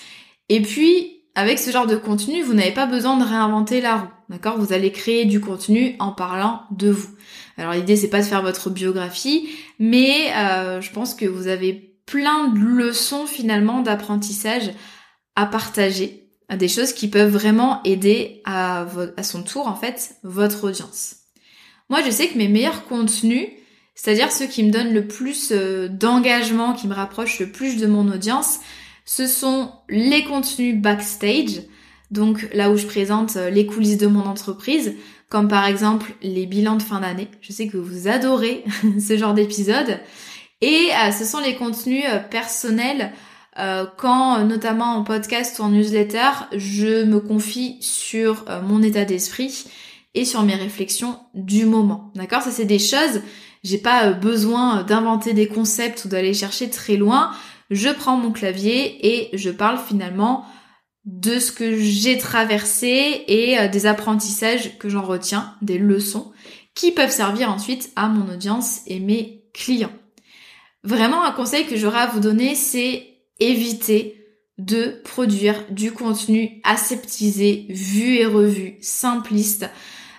Et 0.50 0.60
puis, 0.60 1.13
avec 1.34 1.58
ce 1.58 1.70
genre 1.70 1.86
de 1.86 1.96
contenu, 1.96 2.42
vous 2.42 2.54
n'avez 2.54 2.70
pas 2.70 2.86
besoin 2.86 3.16
de 3.16 3.24
réinventer 3.24 3.80
la 3.80 3.96
roue. 3.96 4.08
D'accord? 4.28 4.58
Vous 4.58 4.72
allez 4.72 4.92
créer 4.92 5.24
du 5.24 5.40
contenu 5.40 5.96
en 5.98 6.12
parlant 6.12 6.62
de 6.70 6.90
vous. 6.90 7.10
Alors 7.56 7.72
l'idée 7.72 7.96
c'est 7.96 8.08
pas 8.08 8.20
de 8.20 8.26
faire 8.26 8.42
votre 8.42 8.70
biographie, 8.70 9.48
mais 9.78 10.32
euh, 10.36 10.80
je 10.80 10.90
pense 10.90 11.14
que 11.14 11.26
vous 11.26 11.46
avez 11.46 11.96
plein 12.06 12.48
de 12.48 12.58
leçons 12.58 13.26
finalement 13.26 13.80
d'apprentissage 13.80 14.70
à 15.36 15.46
partager, 15.46 16.28
des 16.54 16.68
choses 16.68 16.92
qui 16.92 17.08
peuvent 17.08 17.30
vraiment 17.30 17.82
aider 17.84 18.42
à, 18.44 18.86
à 19.16 19.22
son 19.22 19.42
tour 19.42 19.66
en 19.66 19.74
fait 19.74 20.16
votre 20.22 20.64
audience. 20.64 21.16
Moi 21.88 22.00
je 22.04 22.10
sais 22.10 22.28
que 22.28 22.38
mes 22.38 22.48
meilleurs 22.48 22.84
contenus, 22.86 23.48
c'est-à-dire 23.94 24.32
ceux 24.32 24.46
qui 24.46 24.62
me 24.62 24.70
donnent 24.70 24.92
le 24.92 25.06
plus 25.06 25.50
euh, 25.52 25.88
d'engagement, 25.88 26.72
qui 26.72 26.88
me 26.88 26.94
rapprochent 26.94 27.40
le 27.40 27.50
plus 27.50 27.76
de 27.76 27.86
mon 27.86 28.08
audience, 28.10 28.60
ce 29.04 29.26
sont 29.26 29.70
les 29.88 30.24
contenus 30.24 30.80
backstage, 30.80 31.62
donc 32.10 32.48
là 32.54 32.70
où 32.70 32.76
je 32.76 32.86
présente 32.86 33.36
euh, 33.36 33.50
les 33.50 33.66
coulisses 33.66 33.98
de 33.98 34.06
mon 34.06 34.24
entreprise, 34.24 34.94
comme 35.28 35.48
par 35.48 35.66
exemple 35.66 36.12
les 36.22 36.46
bilans 36.46 36.76
de 36.76 36.82
fin 36.82 37.00
d'année. 37.00 37.28
Je 37.40 37.52
sais 37.52 37.66
que 37.66 37.76
vous 37.76 38.08
adorez 38.08 38.64
ce 39.00 39.16
genre 39.16 39.34
d'épisode. 39.34 40.00
Et 40.60 40.88
euh, 40.92 41.10
ce 41.10 41.24
sont 41.24 41.40
les 41.40 41.56
contenus 41.56 42.04
personnels 42.30 43.12
quand, 43.98 44.44
notamment 44.44 44.96
en 44.96 45.04
podcast 45.04 45.60
ou 45.60 45.62
en 45.62 45.68
newsletter, 45.68 46.30
je 46.56 47.04
me 47.04 47.20
confie 47.20 47.76
sur 47.80 48.44
mon 48.64 48.82
état 48.82 49.04
d'esprit 49.04 49.66
et 50.14 50.24
sur 50.24 50.42
mes 50.42 50.56
réflexions 50.56 51.20
du 51.34 51.64
moment. 51.64 52.10
D'accord? 52.16 52.42
Ça 52.42 52.50
c'est 52.50 52.64
des 52.64 52.80
choses 52.80 53.20
j'ai 53.64 53.78
pas 53.78 54.08
euh, 54.08 54.12
besoin 54.12 54.84
d'inventer 54.84 55.32
des 55.32 55.48
concepts 55.48 56.04
ou 56.04 56.08
d'aller 56.08 56.34
chercher 56.34 56.70
très 56.70 56.96
loin. 56.96 57.32
Je 57.70 57.88
prends 57.88 58.16
mon 58.16 58.32
clavier 58.32 59.06
et 59.06 59.36
je 59.36 59.50
parle 59.50 59.78
finalement 59.78 60.44
de 61.04 61.38
ce 61.38 61.52
que 61.52 61.76
j'ai 61.76 62.18
traversé 62.18 63.24
et 63.26 63.58
euh, 63.58 63.68
des 63.68 63.86
apprentissages 63.86 64.78
que 64.78 64.88
j'en 64.88 65.02
retiens, 65.02 65.54
des 65.60 65.78
leçons 65.78 66.32
qui 66.74 66.92
peuvent 66.92 67.10
servir 67.10 67.50
ensuite 67.50 67.92
à 67.94 68.08
mon 68.08 68.32
audience 68.32 68.80
et 68.86 69.00
mes 69.00 69.44
clients. 69.52 69.92
Vraiment 70.82 71.22
un 71.22 71.32
conseil 71.32 71.66
que 71.66 71.76
j'aurais 71.76 72.00
à 72.00 72.06
vous 72.06 72.20
donner, 72.20 72.54
c'est 72.54 73.06
éviter 73.40 74.20
de 74.58 75.00
produire 75.04 75.64
du 75.70 75.92
contenu 75.92 76.60
aseptisé, 76.64 77.66
vu 77.70 78.16
et 78.16 78.26
revu, 78.26 78.76
simpliste, 78.80 79.68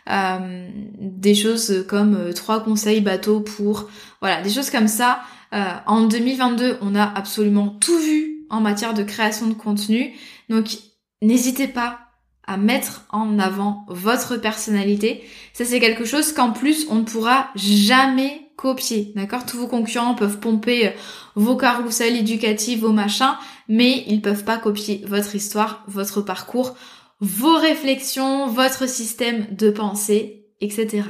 euh, 0.09 0.69
des 0.99 1.33
choses 1.33 1.83
comme 1.87 2.15
euh, 2.15 2.33
trois 2.33 2.63
conseils 2.63 3.01
bateau 3.01 3.39
pour 3.39 3.89
voilà 4.21 4.41
des 4.41 4.51
choses 4.51 4.69
comme 4.69 4.87
ça. 4.87 5.21
Euh, 5.53 5.63
en 5.87 6.01
2022, 6.01 6.77
on 6.81 6.93
a 6.95 7.03
absolument 7.03 7.69
tout 7.69 7.97
vu 7.97 8.45
en 8.51 8.61
matière 8.61 8.93
de 8.93 9.01
création 9.01 9.47
de 9.47 9.53
contenu, 9.53 10.13
donc 10.49 10.77
n'hésitez 11.23 11.67
pas 11.67 11.99
à 12.45 12.57
mettre 12.57 13.05
en 13.09 13.39
avant 13.39 13.85
votre 13.87 14.37
personnalité. 14.37 15.23
Ça 15.53 15.65
c'est 15.65 15.79
quelque 15.79 16.05
chose 16.05 16.33
qu'en 16.33 16.51
plus 16.51 16.85
on 16.89 16.95
ne 16.95 17.03
pourra 17.03 17.47
jamais 17.55 18.41
copier, 18.57 19.11
d'accord? 19.15 19.45
Tous 19.45 19.57
vos 19.57 19.67
concurrents 19.67 20.13
peuvent 20.13 20.39
pomper 20.39 20.93
vos 21.33 21.57
carousels 21.57 22.15
éducatifs, 22.15 22.79
vos 22.79 22.91
machins, 22.91 23.35
mais 23.67 24.03
ils 24.07 24.21
peuvent 24.21 24.45
pas 24.45 24.57
copier 24.57 25.03
votre 25.07 25.35
histoire, 25.35 25.83
votre 25.87 26.21
parcours 26.21 26.75
vos 27.19 27.57
réflexions, 27.57 28.47
votre 28.47 28.87
système 28.87 29.47
de 29.51 29.69
pensée, 29.69 30.47
etc. 30.61 31.03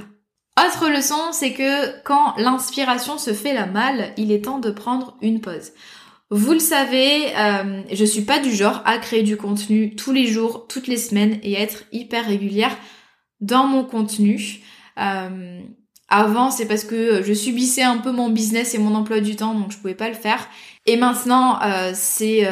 Autre 0.58 0.90
leçon, 0.90 1.32
c'est 1.32 1.52
que 1.52 2.02
quand 2.04 2.36
l'inspiration 2.38 3.18
se 3.18 3.34
fait 3.34 3.54
la 3.54 3.66
malle, 3.66 4.14
il 4.18 4.32
est 4.32 4.46
temps 4.46 4.60
de 4.60 4.72
prendre 4.72 5.18
une 5.22 5.42
pause. 5.42 5.72
Vous 6.32 6.54
le 6.54 6.60
savez, 6.60 7.36
euh, 7.38 7.82
je 7.92 8.06
suis 8.06 8.24
pas 8.24 8.40
du 8.40 8.52
genre 8.52 8.82
à 8.86 8.98
créer 8.98 9.22
du 9.22 9.38
contenu 9.38 9.96
tous 9.96 10.12
les 10.12 10.26
jours, 10.26 10.66
toutes 10.68 10.88
les 10.88 10.98
semaines 10.98 11.40
et 11.44 11.54
être 11.54 11.84
hyper 11.92 12.26
régulière 12.26 12.76
dans 13.42 13.68
mon 13.68 13.84
contenu. 13.84 14.62
Euh, 14.98 15.60
avant, 16.08 16.52
c'est 16.52 16.68
parce 16.68 16.84
que 16.84 17.22
je 17.22 17.34
subissais 17.34 17.84
un 17.84 17.98
peu 17.98 18.12
mon 18.12 18.30
business 18.30 18.74
et 18.74 18.80
mon 18.80 18.96
emploi 18.96 19.20
du 19.20 19.36
temps, 19.36 19.54
donc 19.54 19.72
je 19.72 19.78
pouvais 19.78 19.94
pas 19.94 20.08
le 20.08 20.16
faire. 20.16 20.48
Et 20.86 20.98
maintenant, 20.98 21.62
euh, 21.62 21.92
c'est 21.94 22.44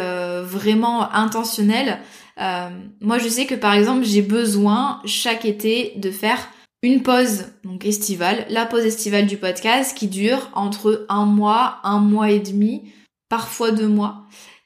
vraiment 0.44 1.12
intentionnel. 1.14 2.00
Euh, 2.40 2.70
moi, 3.02 3.18
je 3.20 3.28
sais 3.28 3.46
que 3.46 3.56
par 3.56 3.74
exemple, 3.74 4.04
j'ai 4.04 4.22
besoin 4.22 5.02
chaque 5.06 5.46
été 5.46 5.94
de 5.98 6.12
faire 6.12 6.50
une 6.82 7.02
pause 7.02 7.46
donc 7.64 7.86
estivale, 7.86 8.46
la 8.50 8.66
pause 8.66 8.86
estivale 8.86 9.26
du 9.26 9.38
podcast 9.38 9.98
qui 9.98 10.08
dure 10.08 10.50
entre 10.54 11.06
un 11.10 11.26
mois, 11.26 11.80
un 11.84 12.00
mois 12.00 12.32
et 12.32 12.40
demi, 12.40 12.92
parfois 13.30 13.72
deux 13.72 13.88
mois. 13.88 14.26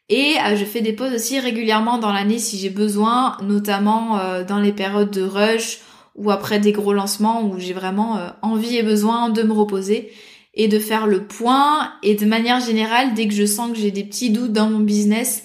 Et 0.09 0.35
euh, 0.45 0.55
je 0.55 0.65
fais 0.65 0.81
des 0.81 0.93
pauses 0.93 1.13
aussi 1.13 1.39
régulièrement 1.39 1.97
dans 1.97 2.13
l'année 2.13 2.39
si 2.39 2.57
j'ai 2.57 2.69
besoin, 2.69 3.37
notamment 3.43 4.19
euh, 4.19 4.43
dans 4.43 4.59
les 4.59 4.71
périodes 4.71 5.11
de 5.11 5.23
rush 5.23 5.79
ou 6.15 6.31
après 6.31 6.59
des 6.59 6.71
gros 6.71 6.93
lancements 6.93 7.43
où 7.43 7.59
j'ai 7.59 7.73
vraiment 7.73 8.19
envie 8.41 8.77
et 8.77 8.83
besoin 8.83 9.29
de 9.29 9.43
me 9.43 9.53
reposer 9.53 10.11
et 10.57 10.67
de 10.67 10.79
faire 10.79 11.05
le 11.05 11.23
point. 11.23 11.91
Et 12.01 12.15
de 12.15 12.25
manière 12.25 12.59
générale, 12.59 13.13
dès 13.13 13.27
que 13.27 13.35
je 13.35 13.45
sens 13.45 13.71
que 13.71 13.77
j'ai 13.77 13.91
des 13.91 14.03
petits 14.03 14.31
doutes 14.31 14.51
dans 14.51 14.69
mon 14.69 14.79
business, 14.79 15.43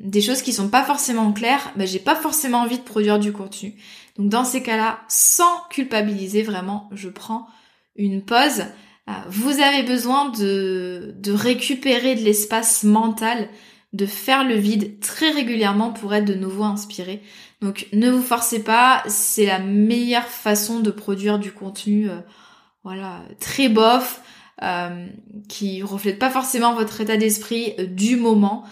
des 0.00 0.20
choses 0.20 0.42
qui 0.42 0.52
sont 0.52 0.68
pas 0.68 0.84
forcément 0.84 1.32
claires, 1.32 1.72
bah, 1.76 1.84
j'ai 1.86 1.98
pas 1.98 2.14
forcément 2.14 2.58
envie 2.60 2.78
de 2.78 2.84
produire 2.84 3.18
du 3.18 3.32
contenu. 3.32 3.74
Donc 4.16 4.28
dans 4.28 4.44
ces 4.44 4.62
cas-là, 4.62 5.00
sans 5.08 5.62
culpabiliser 5.70 6.42
vraiment, 6.42 6.88
je 6.92 7.08
prends 7.08 7.48
une 7.96 8.22
pause. 8.22 8.64
Euh, 9.08 9.12
vous 9.28 9.60
avez 9.60 9.82
besoin 9.82 10.28
de, 10.30 11.14
récupérer 11.26 12.14
de 12.14 12.20
l'espace 12.20 12.84
mental, 12.84 13.48
de 13.92 14.06
faire 14.06 14.44
le 14.44 14.54
vide 14.54 15.00
très 15.00 15.30
régulièrement 15.30 15.90
pour 15.90 16.14
être 16.14 16.24
de 16.24 16.34
nouveau 16.34 16.64
inspiré. 16.64 17.22
Donc 17.60 17.88
ne 17.92 18.10
vous 18.10 18.22
forcez 18.22 18.62
pas, 18.62 19.02
c'est 19.06 19.46
la 19.46 19.58
meilleure 19.58 20.28
façon 20.28 20.80
de 20.80 20.90
produire 20.90 21.38
du 21.38 21.52
contenu, 21.52 22.08
euh, 22.08 22.20
voilà, 22.84 23.22
très 23.38 23.68
bof, 23.68 24.22
euh, 24.62 25.06
qui 25.48 25.82
reflète 25.82 26.18
pas 26.18 26.30
forcément 26.30 26.74
votre 26.74 27.00
état 27.00 27.16
d'esprit 27.16 27.74
du 27.88 28.16
moment 28.16 28.64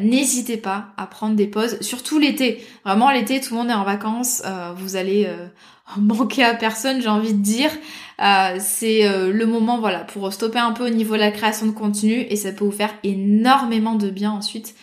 n'hésitez 0.00 0.56
pas 0.56 0.88
à 0.96 1.06
prendre 1.06 1.36
des 1.36 1.46
pauses, 1.46 1.80
surtout 1.80 2.18
l'été. 2.18 2.64
Vraiment 2.84 3.10
l'été, 3.10 3.40
tout 3.40 3.54
le 3.54 3.60
monde 3.60 3.70
est 3.70 3.74
en 3.74 3.84
vacances, 3.84 4.42
euh, 4.44 4.72
vous 4.76 4.96
allez 4.96 5.26
euh, 5.26 5.46
manquer 5.96 6.44
à 6.44 6.54
personne, 6.54 7.00
j'ai 7.00 7.08
envie 7.08 7.34
de 7.34 7.42
dire. 7.42 7.70
Euh, 8.22 8.56
c'est 8.58 9.08
le 9.30 9.46
moment, 9.46 9.78
voilà, 9.78 10.00
pour 10.00 10.32
stopper 10.32 10.58
un 10.58 10.72
peu 10.72 10.86
au 10.86 10.90
niveau 10.90 11.14
de 11.14 11.20
la 11.20 11.30
création 11.30 11.66
de 11.66 11.72
contenu 11.72 12.12
et 12.12 12.36
ça 12.36 12.52
peut 12.52 12.64
vous 12.64 12.72
faire 12.72 12.94
énormément 13.02 13.94
de 13.94 14.08
bien 14.10 14.30
ensuite 14.30 14.74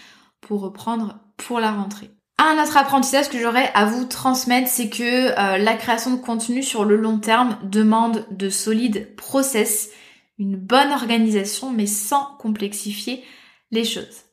pour 0.42 0.62
reprendre 0.62 1.20
pour 1.38 1.60
la 1.60 1.72
rentrée. 1.72 2.12
Un 2.38 2.62
autre 2.62 2.78
apprentissage 2.78 3.30
que 3.30 3.40
j'aurais 3.40 3.72
à 3.74 3.86
vous 3.86 4.06
transmettre, 4.06 4.68
c'est 4.68 4.90
que 4.90 5.30
la 5.64 5.76
création 5.76 6.12
de 6.12 6.18
contenu 6.18 6.64
sur 6.64 6.84
le 6.84 6.96
long 6.96 7.20
terme 7.20 7.58
demande 7.64 8.26
de 8.32 8.50
solides 8.50 9.16
process, 9.16 9.90
une 10.40 10.56
bonne 10.58 10.92
organisation, 10.92 11.72
mais 11.72 11.86
sans 11.86 12.26
complexifier 12.40 13.24
les 13.72 13.86
choses. 13.86 14.24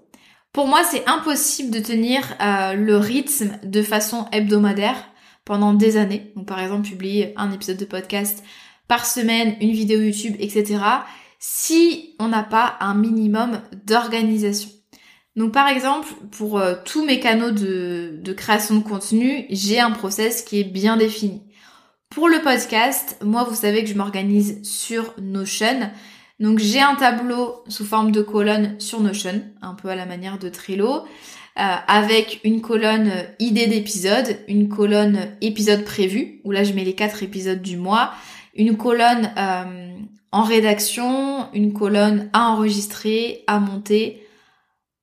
Pour 0.52 0.66
moi, 0.66 0.82
c'est 0.82 1.08
impossible 1.08 1.70
de 1.70 1.78
tenir 1.78 2.36
euh, 2.40 2.74
le 2.74 2.96
rythme 2.96 3.52
de 3.62 3.82
façon 3.82 4.26
hebdomadaire 4.32 4.96
pendant 5.44 5.74
des 5.74 5.96
années. 5.96 6.32
Donc 6.34 6.46
par 6.46 6.60
exemple, 6.60 6.88
publier 6.88 7.32
un 7.36 7.52
épisode 7.52 7.76
de 7.76 7.84
podcast 7.84 8.42
par 8.88 9.06
semaine, 9.06 9.56
une 9.60 9.70
vidéo 9.70 10.00
YouTube, 10.00 10.34
etc. 10.40 10.80
Si 11.38 12.16
on 12.18 12.28
n'a 12.28 12.42
pas 12.42 12.76
un 12.80 12.94
minimum 12.94 13.60
d'organisation. 13.86 14.70
Donc 15.36 15.52
par 15.52 15.68
exemple, 15.68 16.08
pour 16.32 16.58
euh, 16.58 16.74
tous 16.84 17.04
mes 17.04 17.20
canaux 17.20 17.52
de, 17.52 18.18
de 18.20 18.32
création 18.32 18.74
de 18.74 18.82
contenu, 18.82 19.46
j'ai 19.50 19.78
un 19.78 19.92
process 19.92 20.42
qui 20.42 20.58
est 20.58 20.64
bien 20.64 20.96
défini. 20.96 21.42
Pour 22.10 22.28
le 22.28 22.42
podcast, 22.42 23.16
moi 23.22 23.44
vous 23.44 23.54
savez 23.54 23.84
que 23.84 23.88
je 23.88 23.94
m'organise 23.94 24.60
sur 24.64 25.14
Notion. 25.20 25.90
Donc 26.40 26.58
j'ai 26.58 26.80
un 26.80 26.94
tableau 26.94 27.62
sous 27.68 27.84
forme 27.84 28.12
de 28.12 28.22
colonne 28.22 28.80
sur 28.80 29.00
Notion, 29.00 29.42
un 29.60 29.74
peu 29.74 29.88
à 29.90 29.94
la 29.94 30.06
manière 30.06 30.38
de 30.38 30.48
Trello, 30.48 31.04
euh, 31.58 31.76
avec 31.86 32.40
une 32.44 32.62
colonne 32.62 33.12
idée 33.38 33.66
d'épisode, 33.66 34.38
une 34.48 34.70
colonne 34.70 35.36
épisode 35.42 35.84
prévu, 35.84 36.40
où 36.44 36.50
là 36.50 36.64
je 36.64 36.72
mets 36.72 36.84
les 36.84 36.94
quatre 36.94 37.22
épisodes 37.22 37.60
du 37.60 37.76
mois, 37.76 38.12
une 38.54 38.78
colonne 38.78 39.30
euh, 39.36 39.90
en 40.32 40.42
rédaction, 40.42 41.46
une 41.52 41.74
colonne 41.74 42.30
à 42.32 42.48
enregistrer, 42.48 43.44
à 43.46 43.60
monter, 43.60 44.26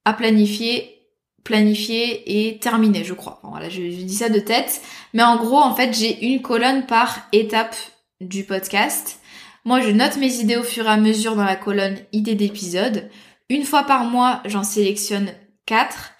à 0.06 0.14
planifier, 0.14 1.04
planifier 1.44 2.48
et 2.48 2.58
terminer, 2.58 3.04
je 3.04 3.14
crois. 3.14 3.42
voilà, 3.44 3.70
je, 3.70 3.84
je 3.84 4.02
dis 4.02 4.16
ça 4.16 4.30
de 4.30 4.40
tête, 4.40 4.82
mais 5.14 5.24
en 5.24 5.38
gros 5.38 5.60
en 5.60 5.76
fait 5.76 5.94
j'ai 5.94 6.26
une 6.26 6.42
colonne 6.42 6.88
par 6.88 7.28
étape 7.32 7.76
du 8.22 8.44
podcast 8.44 9.20
moi, 9.68 9.82
je 9.82 9.90
note 9.90 10.16
mes 10.16 10.34
idées 10.36 10.56
au 10.56 10.64
fur 10.64 10.86
et 10.86 10.88
à 10.88 10.96
mesure 10.96 11.36
dans 11.36 11.44
la 11.44 11.58
colonne 11.58 11.98
idées 12.14 12.36
d'épisode. 12.36 13.10
Une 13.50 13.66
fois 13.66 13.84
par 13.84 14.06
mois, 14.06 14.42
j'en 14.46 14.64
sélectionne 14.64 15.30
4. 15.66 16.14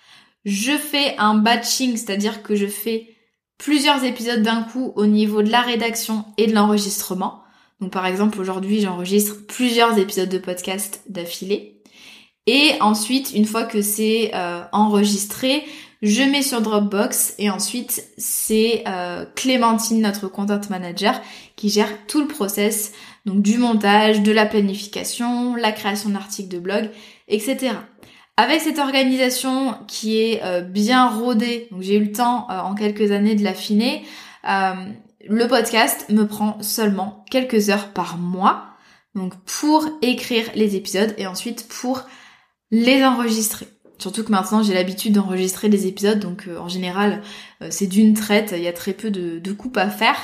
Je 0.44 0.74
fais 0.74 1.16
un 1.18 1.36
batching, 1.36 1.96
c'est-à-dire 1.96 2.44
que 2.44 2.58
je 2.58 2.68
fais 2.68 3.16
plusieurs 3.58 4.04
épisodes 4.04 4.42
d'un 4.42 4.64
coup 4.64 4.92
au 4.98 5.06
niveau 5.06 5.44
de 5.44 5.50
la 5.50 5.62
rédaction 5.62 6.26
et 6.38 6.48
de 6.48 6.54
l'enregistrement. 6.54 7.42
Donc 7.80 7.94
par 7.94 8.06
exemple, 8.06 8.42
aujourd'hui, 8.42 8.82
j'enregistre 8.82 9.38
plusieurs 9.48 9.98
épisodes 9.98 10.28
de 10.28 10.40
podcast 10.40 11.02
d'affilée. 11.08 11.82
Et 12.48 12.74
ensuite, 12.82 13.32
une 13.34 13.46
fois 13.46 13.64
que 13.64 13.82
c'est 13.82 14.32
euh, 14.36 14.62
enregistré, 14.74 15.64
je 16.02 16.22
mets 16.24 16.44
sur 16.44 16.62
Dropbox 16.62 17.34
et 17.40 17.50
ensuite 17.50 18.04
c'est 18.18 18.84
euh, 18.88 19.26
Clémentine, 19.36 20.02
notre 20.02 20.28
content 20.28 20.62
manager, 20.70 21.20
qui 21.56 21.70
gère 21.70 21.90
tout 22.08 22.22
le 22.22 22.28
process, 22.28 22.92
donc 23.26 23.42
du 23.42 23.58
montage, 23.58 24.22
de 24.22 24.32
la 24.32 24.46
planification, 24.46 25.56
la 25.56 25.72
création 25.72 26.10
d'articles 26.10 26.50
de 26.50 26.60
blog, 26.60 26.90
etc. 27.28 27.74
Avec 28.38 28.62
cette 28.62 28.78
organisation 28.78 29.76
qui 29.88 30.20
est 30.20 30.44
euh, 30.44 30.62
bien 30.62 31.10
rodée, 31.10 31.68
donc 31.72 31.82
j'ai 31.82 31.96
eu 31.96 32.04
le 32.04 32.12
temps 32.12 32.48
euh, 32.52 32.60
en 32.60 32.76
quelques 32.76 33.12
années 33.12 33.36
de 33.36 33.44
l'affiner, 33.44 34.04
le 35.30 35.46
podcast 35.48 36.06
me 36.10 36.24
prend 36.24 36.58
seulement 36.62 37.26
quelques 37.30 37.70
heures 37.70 37.92
par 37.92 38.18
mois, 38.18 38.64
donc 39.14 39.34
pour 39.44 39.86
écrire 40.02 40.46
les 40.56 40.78
épisodes 40.78 41.14
et 41.18 41.28
ensuite 41.28 41.68
pour 41.68 42.06
les 42.72 43.04
enregistrer. 43.04 43.68
Surtout 44.00 44.24
que 44.24 44.32
maintenant 44.32 44.62
j'ai 44.64 44.74
l'habitude 44.74 45.14
d'enregistrer 45.14 45.70
des 45.70 45.88
épisodes, 45.88 46.20
donc 46.20 46.46
euh, 46.48 46.60
en 46.60 46.68
général 46.68 47.22
euh, 47.62 47.68
c'est 47.72 47.88
d'une 47.88 48.14
traite, 48.14 48.54
il 48.56 48.62
y 48.62 48.68
a 48.68 48.74
très 48.74 48.94
peu 48.94 49.10
de, 49.10 49.40
de 49.40 49.52
coupes 49.54 49.78
à 49.78 49.90
faire. 49.90 50.18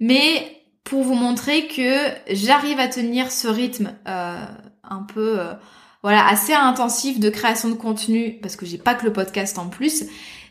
Mais 0.00 0.62
pour 0.82 1.02
vous 1.02 1.14
montrer 1.14 1.66
que 1.68 2.08
j'arrive 2.30 2.78
à 2.80 2.88
tenir 2.88 3.30
ce 3.30 3.48
rythme 3.48 3.94
euh, 4.08 4.44
un 4.82 5.02
peu 5.02 5.38
voilà 6.02 6.26
assez 6.26 6.52
intensif 6.52 7.18
de 7.18 7.30
création 7.30 7.70
de 7.70 7.74
contenu, 7.74 8.38
parce 8.42 8.56
que 8.56 8.66
j'ai 8.66 8.76
pas 8.76 8.94
que 8.94 9.06
le 9.06 9.12
podcast 9.12 9.58
en 9.58 9.68
plus, 9.68 10.04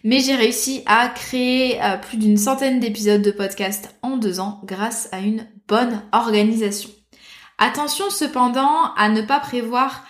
mais 0.03 0.19
j'ai 0.19 0.33
réussi 0.35 0.81
à 0.87 1.07
créer 1.09 1.79
plus 2.01 2.17
d'une 2.17 2.37
centaine 2.37 2.79
d'épisodes 2.79 3.21
de 3.21 3.29
podcast 3.29 3.93
en 4.01 4.17
deux 4.17 4.39
ans 4.39 4.59
grâce 4.63 5.07
à 5.11 5.19
une 5.19 5.47
bonne 5.67 6.01
organisation. 6.11 6.89
Attention 7.59 8.09
cependant 8.09 8.93
à 8.97 9.09
ne 9.09 9.21
pas 9.21 9.39
prévoir 9.39 10.03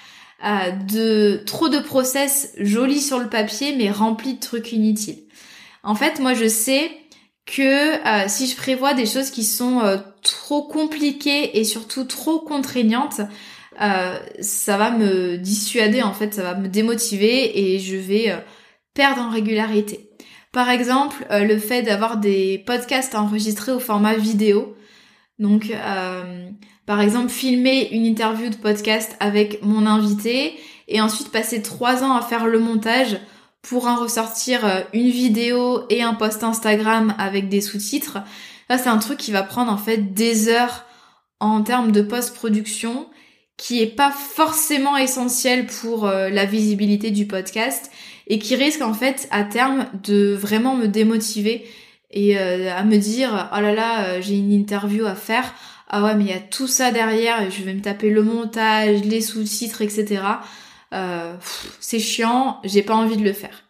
euh, 0.43 0.71
de 0.71 1.41
trop 1.45 1.69
de 1.69 1.79
process 1.79 2.51
jolis 2.57 2.99
sur 2.99 3.19
le 3.19 3.29
papier 3.29 3.75
mais 3.77 3.89
remplis 3.89 4.33
de 4.33 4.39
trucs 4.39 4.73
inutiles. 4.73 5.23
En 5.83 5.95
fait, 5.95 6.19
moi 6.19 6.33
je 6.33 6.49
sais 6.49 6.91
que 7.45 7.61
euh, 7.61 8.25
si 8.27 8.47
je 8.47 8.55
prévois 8.57 8.93
des 8.93 9.05
choses 9.05 9.29
qui 9.29 9.43
sont 9.43 9.79
euh, 9.79 9.97
trop 10.21 10.63
compliquées 10.63 11.57
et 11.57 11.63
surtout 11.63 12.03
trop 12.03 12.39
contraignantes, 12.39 13.21
ça 13.79 14.77
va 14.77 14.91
me 14.91 15.37
dissuader 15.37 16.03
en 16.03 16.13
fait, 16.13 16.33
ça 16.33 16.43
va 16.43 16.55
me 16.55 16.67
démotiver 16.67 17.73
et 17.73 17.79
je 17.79 17.95
vais 17.95 18.31
perdre 18.93 19.21
en 19.21 19.29
régularité. 19.31 20.11
Par 20.51 20.69
exemple, 20.69 21.25
le 21.31 21.57
fait 21.57 21.81
d'avoir 21.81 22.17
des 22.17 22.59
podcasts 22.67 23.15
enregistrés 23.15 23.71
au 23.71 23.79
format 23.79 24.13
vidéo. 24.13 24.77
Donc, 25.39 25.73
par 26.85 26.99
exemple, 26.99 27.29
filmer 27.29 27.89
une 27.91 28.05
interview 28.05 28.49
de 28.49 28.55
podcast 28.55 29.15
avec 29.19 29.63
mon 29.63 29.85
invité 29.85 30.59
et 30.87 30.99
ensuite 30.99 31.31
passer 31.31 31.61
trois 31.61 32.03
ans 32.03 32.15
à 32.15 32.21
faire 32.21 32.45
le 32.45 32.59
montage 32.59 33.17
pour 33.61 33.87
en 33.87 33.95
ressortir 33.95 34.65
euh, 34.65 34.81
une 34.93 35.09
vidéo 35.09 35.83
et 35.89 36.03
un 36.03 36.13
post 36.13 36.43
Instagram 36.43 37.15
avec 37.17 37.47
des 37.47 37.61
sous-titres. 37.61 38.19
Là, 38.69 38.77
c'est 38.77 38.89
un 38.89 38.97
truc 38.97 39.17
qui 39.17 39.31
va 39.31 39.43
prendre 39.43 39.71
en 39.71 39.77
fait 39.77 40.13
des 40.13 40.49
heures 40.49 40.83
en 41.39 41.61
termes 41.63 41.91
de 41.91 42.01
post-production 42.01 43.07
qui 43.55 43.81
est 43.81 43.95
pas 43.95 44.11
forcément 44.11 44.97
essentiel 44.97 45.67
pour 45.67 46.05
euh, 46.05 46.29
la 46.29 46.43
visibilité 46.45 47.11
du 47.11 47.27
podcast 47.27 47.91
et 48.27 48.39
qui 48.39 48.55
risque 48.55 48.81
en 48.81 48.93
fait 48.93 49.27
à 49.31 49.43
terme 49.43 49.85
de 50.03 50.33
vraiment 50.33 50.75
me 50.75 50.87
démotiver 50.87 51.65
et 52.11 52.37
euh, 52.37 52.75
à 52.75 52.83
me 52.83 52.97
dire 52.97 53.49
oh 53.55 53.61
là 53.61 53.73
là 53.73 54.21
j'ai 54.21 54.35
une 54.35 54.51
interview 54.51 55.05
à 55.05 55.15
faire 55.15 55.53
ah 55.95 56.01
ouais 56.01 56.15
mais 56.15 56.23
il 56.23 56.29
y 56.31 56.33
a 56.33 56.39
tout 56.39 56.65
ça 56.65 56.91
derrière 56.91 57.51
je 57.51 57.61
vais 57.61 57.75
me 57.75 57.81
taper 57.81 58.09
le 58.09 58.23
montage, 58.23 59.03
les 59.03 59.21
sous-titres, 59.21 59.83
etc. 59.83 60.23
Euh, 60.91 61.35
c'est 61.79 61.99
chiant, 61.99 62.59
j'ai 62.63 62.81
pas 62.81 62.95
envie 62.95 63.15
de 63.15 63.23
le 63.23 63.31
faire. 63.31 63.63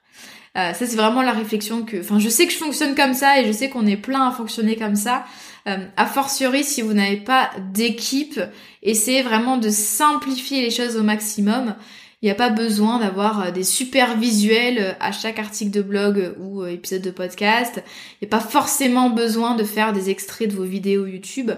Euh, 0.58 0.72
ça 0.72 0.86
c'est 0.86 0.96
vraiment 0.96 1.22
la 1.22 1.34
réflexion 1.34 1.84
que, 1.84 2.00
enfin 2.00 2.20
je 2.20 2.30
sais 2.30 2.48
que 2.48 2.54
je 2.54 2.58
fonctionne 2.58 2.96
comme 2.96 3.14
ça 3.14 3.42
et 3.42 3.46
je 3.46 3.52
sais 3.52 3.70
qu'on 3.70 3.86
est 3.86 3.98
plein 3.98 4.26
à 4.26 4.32
fonctionner 4.32 4.78
comme 4.78 4.96
ça. 4.96 5.26
Euh, 5.68 5.86
a 5.98 6.06
fortiori 6.06 6.64
si 6.64 6.82
vous 6.82 6.94
n'avez 6.94 7.18
pas 7.18 7.52
d'équipe, 7.74 8.40
essayez 8.84 9.22
vraiment 9.22 9.58
de 9.58 9.70
simplifier 9.70 10.62
les 10.62 10.72
choses 10.72 10.96
au 10.96 11.04
maximum. 11.04 11.76
Il 12.22 12.28
n'y 12.28 12.32
a 12.32 12.36
pas 12.36 12.52
besoin 12.52 13.00
d'avoir 13.00 13.48
euh, 13.48 13.52
des 13.52 13.66
super 13.66 14.18
visuels 14.18 14.96
à 15.02 15.12
chaque 15.12 15.40
article 15.40 15.72
de 15.72 15.82
blog 15.82 16.36
ou 16.40 16.66
épisode 16.66 17.02
de 17.02 17.12
podcast. 17.12 17.84
Il 18.22 18.26
n'y 18.26 18.34
a 18.34 18.38
pas 18.38 18.46
forcément 18.46 19.10
besoin 19.10 19.56
de 19.56 19.66
faire 19.66 19.92
des 19.92 20.10
extraits 20.10 20.50
de 20.50 20.56
vos 20.56 20.64
vidéos 20.64 21.06
YouTube. 21.06 21.52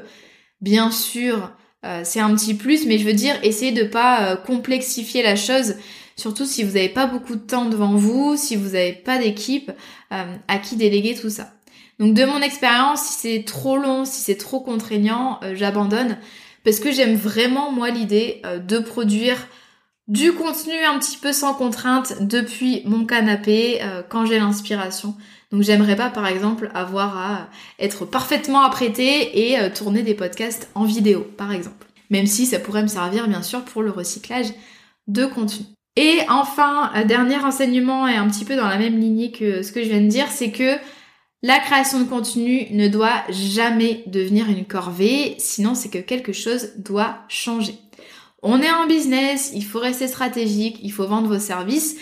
Bien 0.66 0.90
sûr, 0.90 1.52
euh, 1.86 2.02
c'est 2.04 2.20
un 2.20 2.34
petit 2.34 2.56
plus, 2.56 2.88
mais 2.88 2.98
je 2.98 3.06
veux 3.06 3.14
dire, 3.14 3.36
essayez 3.44 3.72
de 3.72 3.84
pas 3.84 4.32
euh, 4.32 4.36
complexifier 4.36 5.22
la 5.22 5.36
chose, 5.36 5.76
surtout 6.16 6.46
si 6.48 6.64
vous 6.64 6.72
n'avez 6.74 6.90
pas 6.90 7.06
beaucoup 7.06 7.36
de 7.36 7.42
temps 7.42 7.66
devant 7.66 7.96
vous, 7.96 8.36
si 8.36 8.56
vous 8.56 8.70
n'avez 8.70 8.94
pas 8.94 9.20
d'équipe 9.20 9.72
euh, 10.12 10.36
à 10.48 10.58
qui 10.58 10.76
déléguer 10.76 11.14
tout 11.14 11.30
ça. 11.30 11.54
Donc 12.00 12.16
de 12.16 12.26
mon 12.26 12.42
expérience, 12.42 13.04
si 13.04 13.14
c'est 13.20 13.44
trop 13.46 13.78
long, 13.78 14.06
si 14.06 14.22
c'est 14.22 14.38
trop 14.38 14.60
contraignant, 14.60 15.40
j'abandonne 15.54 16.18
parce 16.64 16.80
que 16.80 16.92
j'aime 16.92 17.16
vraiment 17.16 17.72
moi 17.72 17.92
l'idée 17.92 18.42
de 18.68 18.80
produire 18.80 19.38
du 20.08 20.34
contenu 20.34 20.74
un 20.84 20.98
petit 20.98 21.16
peu 21.16 21.32
sans 21.32 21.54
contrainte 21.54 22.16
depuis 22.22 22.82
mon 22.86 23.06
canapé 23.06 23.80
quand 24.10 24.26
j'ai 24.26 24.40
l'inspiration. 24.40 25.16
Donc 25.56 25.64
j'aimerais 25.64 25.96
pas 25.96 26.10
par 26.10 26.28
exemple 26.28 26.70
avoir 26.74 27.18
à 27.18 27.48
être 27.80 28.04
parfaitement 28.04 28.60
apprêté 28.60 29.48
et 29.48 29.58
euh, 29.58 29.70
tourner 29.70 30.04
des 30.04 30.14
podcasts 30.14 30.70
en 30.76 30.84
vidéo 30.84 31.26
par 31.38 31.54
exemple. 31.54 31.88
Même 32.10 32.28
si 32.28 32.46
ça 32.46 32.60
pourrait 32.60 32.82
me 32.82 32.90
servir 32.90 33.30
bien 33.30 33.42
sûr 33.42 33.64
pour 33.64 33.82
le 33.82 33.90
recyclage 33.90 34.48
de 35.08 35.26
contenu. 35.26 35.66
Et 35.96 36.18
enfin, 36.28 36.92
dernier 37.06 37.38
enseignement 37.38 38.06
et 38.06 38.16
un 38.16 38.28
petit 38.28 38.44
peu 38.44 38.58
dans 38.58 38.68
la 38.68 38.78
même 38.78 39.00
lignée 39.00 39.32
que 39.32 39.64
ce 39.64 39.72
que 39.72 39.82
je 39.82 39.88
viens 39.88 40.02
de 40.02 40.10
dire, 40.10 40.28
c'est 40.30 40.52
que 40.52 40.76
la 41.42 41.60
création 41.60 42.02
de 42.02 42.10
contenu 42.10 42.68
ne 42.72 42.90
doit 42.90 43.24
jamais 43.30 44.04
devenir 44.08 44.50
une 44.50 44.66
corvée, 44.66 45.36
sinon 45.38 45.74
c'est 45.74 45.88
que 45.88 46.00
quelque 46.00 46.34
chose 46.34 46.74
doit 46.76 47.20
changer. 47.30 47.76
On 48.44 48.62
est 48.62 48.72
en 48.72 48.88
business, 48.88 49.54
il 49.56 49.64
faut 49.64 49.80
rester 49.80 50.10
stratégique, 50.10 50.80
il 50.84 50.92
faut 50.92 51.08
vendre 51.08 51.30
vos 51.30 51.40
services, 51.40 51.96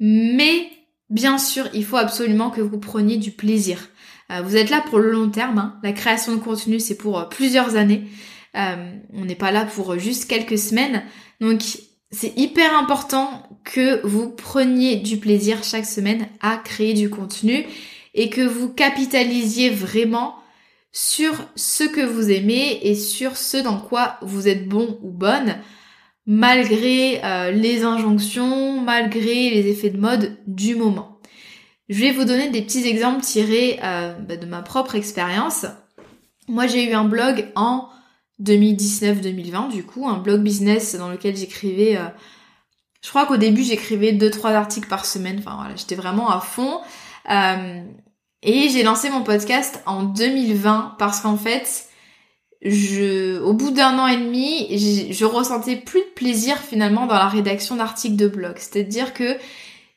mais 0.00 0.70
Bien 1.08 1.38
sûr, 1.38 1.68
il 1.72 1.84
faut 1.84 1.96
absolument 1.96 2.50
que 2.50 2.60
vous 2.60 2.78
preniez 2.78 3.16
du 3.16 3.30
plaisir. 3.30 3.88
Euh, 4.32 4.42
vous 4.42 4.56
êtes 4.56 4.70
là 4.70 4.82
pour 4.88 4.98
le 4.98 5.12
long 5.12 5.30
terme. 5.30 5.58
Hein. 5.58 5.78
La 5.82 5.92
création 5.92 6.34
de 6.34 6.40
contenu, 6.40 6.80
c'est 6.80 6.96
pour 6.96 7.18
euh, 7.18 7.24
plusieurs 7.24 7.76
années. 7.76 8.04
Euh, 8.56 8.92
on 9.12 9.24
n'est 9.24 9.36
pas 9.36 9.52
là 9.52 9.64
pour 9.64 9.98
juste 9.98 10.28
quelques 10.28 10.58
semaines. 10.58 11.04
Donc, 11.40 11.60
c'est 12.10 12.36
hyper 12.36 12.76
important 12.76 13.48
que 13.64 14.04
vous 14.06 14.30
preniez 14.30 14.96
du 14.96 15.18
plaisir 15.18 15.62
chaque 15.62 15.86
semaine 15.86 16.28
à 16.40 16.56
créer 16.56 16.94
du 16.94 17.10
contenu 17.10 17.66
et 18.14 18.30
que 18.30 18.40
vous 18.40 18.68
capitalisiez 18.68 19.70
vraiment 19.70 20.36
sur 20.92 21.34
ce 21.56 21.84
que 21.84 22.00
vous 22.00 22.30
aimez 22.30 22.80
et 22.82 22.94
sur 22.94 23.36
ce 23.36 23.58
dans 23.58 23.78
quoi 23.78 24.16
vous 24.22 24.48
êtes 24.48 24.66
bon 24.66 24.98
ou 25.02 25.10
bonne 25.10 25.56
malgré 26.26 27.24
euh, 27.24 27.52
les 27.52 27.84
injonctions, 27.84 28.80
malgré 28.80 29.50
les 29.50 29.68
effets 29.68 29.90
de 29.90 29.98
mode 29.98 30.36
du 30.46 30.74
moment. 30.74 31.20
Je 31.88 32.00
vais 32.00 32.10
vous 32.10 32.24
donner 32.24 32.50
des 32.50 32.62
petits 32.62 32.86
exemples 32.86 33.22
tirés 33.22 33.78
euh, 33.82 34.12
bah, 34.14 34.36
de 34.36 34.46
ma 34.46 34.62
propre 34.62 34.96
expérience. 34.96 35.66
Moi 36.48 36.66
j'ai 36.66 36.90
eu 36.90 36.94
un 36.94 37.04
blog 37.04 37.46
en 37.54 37.88
2019-2020 38.42 39.70
du 39.70 39.84
coup, 39.84 40.08
un 40.08 40.18
blog 40.18 40.42
business 40.42 40.96
dans 40.96 41.08
lequel 41.08 41.36
j'écrivais... 41.36 41.96
Euh, 41.96 42.08
je 43.02 43.10
crois 43.10 43.26
qu'au 43.26 43.36
début 43.36 43.62
j'écrivais 43.62 44.12
2-3 44.12 44.54
articles 44.54 44.88
par 44.88 45.06
semaine, 45.06 45.38
enfin 45.38 45.54
voilà, 45.56 45.76
j'étais 45.76 45.94
vraiment 45.94 46.28
à 46.28 46.40
fond. 46.40 46.80
et 48.42 48.68
j'ai 48.68 48.82
lancé 48.82 49.10
mon 49.10 49.22
podcast 49.22 49.80
en 49.86 50.02
2020 50.02 50.96
parce 50.98 51.20
qu'en 51.20 51.36
fait, 51.36 51.86
je, 52.62 53.40
au 53.40 53.52
bout 53.52 53.70
d'un 53.70 53.98
an 53.98 54.06
et 54.06 54.16
demi, 54.16 54.66
je 55.12 55.24
ressentais 55.24 55.76
plus 55.76 56.00
de 56.00 56.14
plaisir 56.14 56.58
finalement 56.58 57.06
dans 57.06 57.14
la 57.14 57.28
rédaction 57.28 57.76
d'articles 57.76 58.16
de 58.16 58.28
blog. 58.28 58.54
C'est-à-dire 58.56 59.12
que 59.12 59.36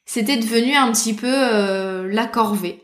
c'était 0.05 0.37
devenu 0.37 0.75
un 0.75 0.91
petit 0.91 1.13
peu 1.13 1.31
euh, 1.31 2.07
la 2.11 2.25
corvée. 2.25 2.81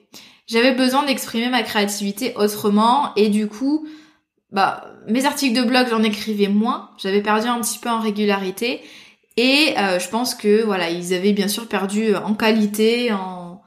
J'avais 0.47 0.73
besoin 0.73 1.05
d'exprimer 1.05 1.49
ma 1.49 1.63
créativité 1.63 2.33
autrement 2.35 3.13
et 3.15 3.29
du 3.29 3.47
coup, 3.47 3.87
bah, 4.51 4.85
mes 5.07 5.25
articles 5.25 5.59
de 5.59 5.67
blog, 5.67 5.87
j'en 5.89 6.03
écrivais 6.03 6.47
moins. 6.47 6.91
J'avais 6.97 7.21
perdu 7.21 7.47
un 7.47 7.59
petit 7.61 7.79
peu 7.79 7.89
en 7.89 7.99
régularité 7.99 8.81
et 9.37 9.73
euh, 9.77 9.99
je 9.99 10.07
pense 10.07 10.35
que 10.35 10.63
voilà, 10.63 10.89
ils 10.89 11.13
avaient 11.13 11.33
bien 11.33 11.47
sûr 11.47 11.67
perdu 11.67 12.15
en 12.15 12.35
qualité, 12.35 13.11
en, 13.11 13.61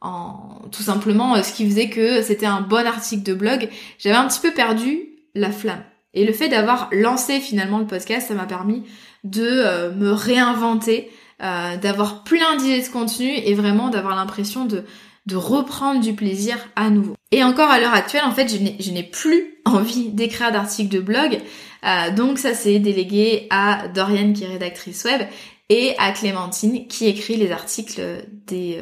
en 0.00 0.62
tout 0.70 0.82
simplement 0.82 1.34
euh, 1.34 1.42
ce 1.42 1.52
qui 1.52 1.68
faisait 1.68 1.90
que 1.90 2.22
c'était 2.22 2.46
un 2.46 2.60
bon 2.60 2.86
article 2.86 3.24
de 3.24 3.34
blog. 3.34 3.68
J'avais 3.98 4.16
un 4.16 4.28
petit 4.28 4.40
peu 4.40 4.52
perdu 4.52 5.15
la 5.36 5.52
flamme. 5.52 5.82
Et 6.14 6.24
le 6.24 6.32
fait 6.32 6.48
d'avoir 6.48 6.88
lancé 6.92 7.40
finalement 7.40 7.78
le 7.78 7.86
podcast, 7.86 8.28
ça 8.28 8.34
m'a 8.34 8.46
permis 8.46 8.82
de 9.22 9.44
euh, 9.44 9.92
me 9.92 10.10
réinventer, 10.10 11.10
euh, 11.42 11.76
d'avoir 11.76 12.24
plein 12.24 12.56
d'idées 12.56 12.80
de 12.80 12.88
contenu 12.88 13.28
et 13.28 13.54
vraiment 13.54 13.88
d'avoir 13.90 14.16
l'impression 14.16 14.64
de, 14.64 14.84
de 15.26 15.36
reprendre 15.36 16.00
du 16.00 16.14
plaisir 16.14 16.56
à 16.74 16.88
nouveau. 16.88 17.14
Et 17.32 17.44
encore 17.44 17.70
à 17.70 17.78
l'heure 17.78 17.94
actuelle, 17.94 18.24
en 18.24 18.32
fait, 18.32 18.48
je 18.48 18.90
n'ai 18.90 19.02
plus 19.02 19.58
envie 19.66 20.08
d'écrire 20.08 20.52
d'articles 20.52 20.94
de 20.94 21.00
blog. 21.00 21.38
Euh, 21.84 22.10
donc 22.12 22.38
ça 22.38 22.54
c'est 22.54 22.78
délégué 22.78 23.46
à 23.50 23.86
Dorian 23.88 24.32
qui 24.32 24.44
est 24.44 24.48
rédactrice 24.48 25.04
web. 25.04 25.20
et 25.68 25.94
à 25.98 26.12
Clémentine 26.12 26.88
qui 26.88 27.06
écrit 27.06 27.36
les 27.36 27.52
articles 27.52 28.00
des, 28.46 28.80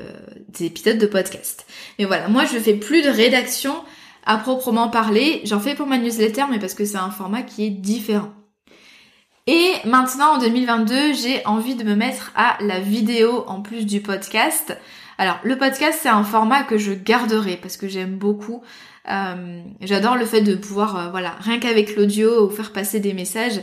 des 0.51 0.67
épisodes 0.67 0.99
de 0.99 1.07
podcast. 1.07 1.67
Mais 1.99 2.05
voilà, 2.05 2.29
moi 2.29 2.45
je 2.45 2.59
fais 2.59 2.75
plus 2.75 3.03
de 3.03 3.09
rédaction 3.09 3.75
à 4.27 4.39
proprement 4.39 4.89
parler, 4.89 5.41
j'en 5.45 5.61
fais 5.61 5.75
pour 5.75 5.87
ma 5.87 5.99
newsletter 5.99 6.45
mais 6.51 6.59
parce 6.59 6.75
que 6.75 6.85
c'est 6.85 6.97
un 6.97 7.11
format 7.11 7.43
qui 7.43 7.67
est 7.67 7.71
différent. 7.71 8.33
Et 9.47 9.73
maintenant 9.85 10.37
en 10.37 10.39
2022, 10.39 11.13
j'ai 11.13 11.45
envie 11.47 11.75
de 11.75 11.85
me 11.85 11.95
mettre 11.95 12.33
à 12.35 12.57
la 12.61 12.81
vidéo 12.81 13.45
en 13.47 13.61
plus 13.61 13.85
du 13.85 14.01
podcast. 14.01 14.77
Alors 15.19 15.39
le 15.45 15.59
podcast 15.59 15.99
c'est 16.03 16.09
un 16.09 16.25
format 16.25 16.63
que 16.63 16.79
je 16.79 16.93
garderai 16.93 17.57
parce 17.57 17.77
que 17.77 17.89
j'aime 17.89 18.17
beaucoup. 18.17 18.63
Euh, 19.11 19.63
j'adore 19.81 20.17
le 20.17 20.25
fait 20.25 20.41
de 20.41 20.55
pouvoir, 20.55 20.97
euh, 20.97 21.11
voilà, 21.11 21.37
rien 21.41 21.59
qu'avec 21.59 21.95
l'audio, 21.95 22.49
vous 22.49 22.55
faire 22.55 22.73
passer 22.73 23.01
des 23.01 23.13
messages 23.13 23.61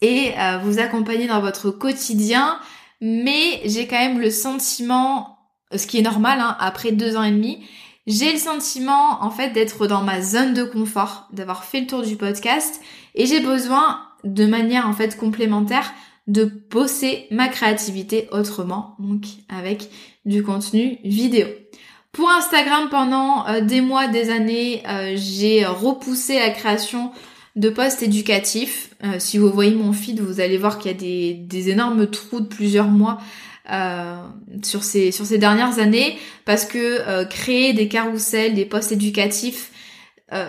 et 0.00 0.32
euh, 0.38 0.58
vous 0.62 0.78
accompagner 0.78 1.26
dans 1.26 1.40
votre 1.40 1.70
quotidien. 1.70 2.58
Mais 3.00 3.60
j'ai 3.64 3.86
quand 3.86 3.98
même 3.98 4.20
le 4.20 4.30
sentiment, 4.30 5.38
ce 5.74 5.86
qui 5.86 5.98
est 5.98 6.02
normal 6.02 6.40
hein, 6.40 6.56
après 6.60 6.92
deux 6.92 7.16
ans 7.16 7.22
et 7.22 7.30
demi, 7.30 7.64
j'ai 8.06 8.32
le 8.32 8.38
sentiment 8.38 9.22
en 9.22 9.30
fait 9.30 9.50
d'être 9.50 9.86
dans 9.86 10.02
ma 10.02 10.20
zone 10.20 10.54
de 10.54 10.64
confort, 10.64 11.28
d'avoir 11.32 11.64
fait 11.64 11.80
le 11.80 11.86
tour 11.86 12.02
du 12.02 12.16
podcast 12.16 12.80
et 13.14 13.26
j'ai 13.26 13.40
besoin 13.40 14.00
de 14.24 14.46
manière 14.46 14.88
en 14.88 14.92
fait 14.92 15.16
complémentaire 15.16 15.92
de 16.26 16.44
bosser 16.70 17.26
ma 17.30 17.48
créativité 17.48 18.28
autrement, 18.32 18.96
donc 18.98 19.24
avec 19.48 19.90
du 20.24 20.42
contenu 20.42 20.98
vidéo. 21.04 21.46
Pour 22.12 22.30
Instagram, 22.30 22.88
pendant 22.90 23.46
euh, 23.48 23.60
des 23.60 23.80
mois, 23.80 24.06
des 24.06 24.30
années, 24.30 24.82
euh, 24.88 25.14
j'ai 25.16 25.66
repoussé 25.66 26.38
la 26.38 26.50
création 26.50 27.10
de 27.56 27.68
posts 27.68 28.02
éducatifs. 28.02 28.90
Euh, 29.02 29.16
si 29.18 29.36
vous 29.36 29.50
voyez 29.50 29.74
mon 29.74 29.92
feed, 29.92 30.20
vous 30.20 30.40
allez 30.40 30.56
voir 30.56 30.78
qu'il 30.78 30.92
y 30.92 30.94
a 30.94 30.96
des, 30.96 31.34
des, 31.34 31.70
énormes 31.70 32.08
trous 32.08 32.40
de 32.40 32.46
plusieurs 32.46 32.86
mois 32.86 33.18
sur, 34.62 34.84
ces, 34.84 35.10
sur 35.10 35.24
ces 35.24 35.38
dernières 35.38 35.78
années, 35.78 36.18
parce 36.44 36.64
que 36.64 37.24
créer 37.24 37.72
des 37.72 37.88
carousels, 37.88 38.54
des 38.54 38.66
posts 38.66 38.92
éducatifs, 38.92 39.70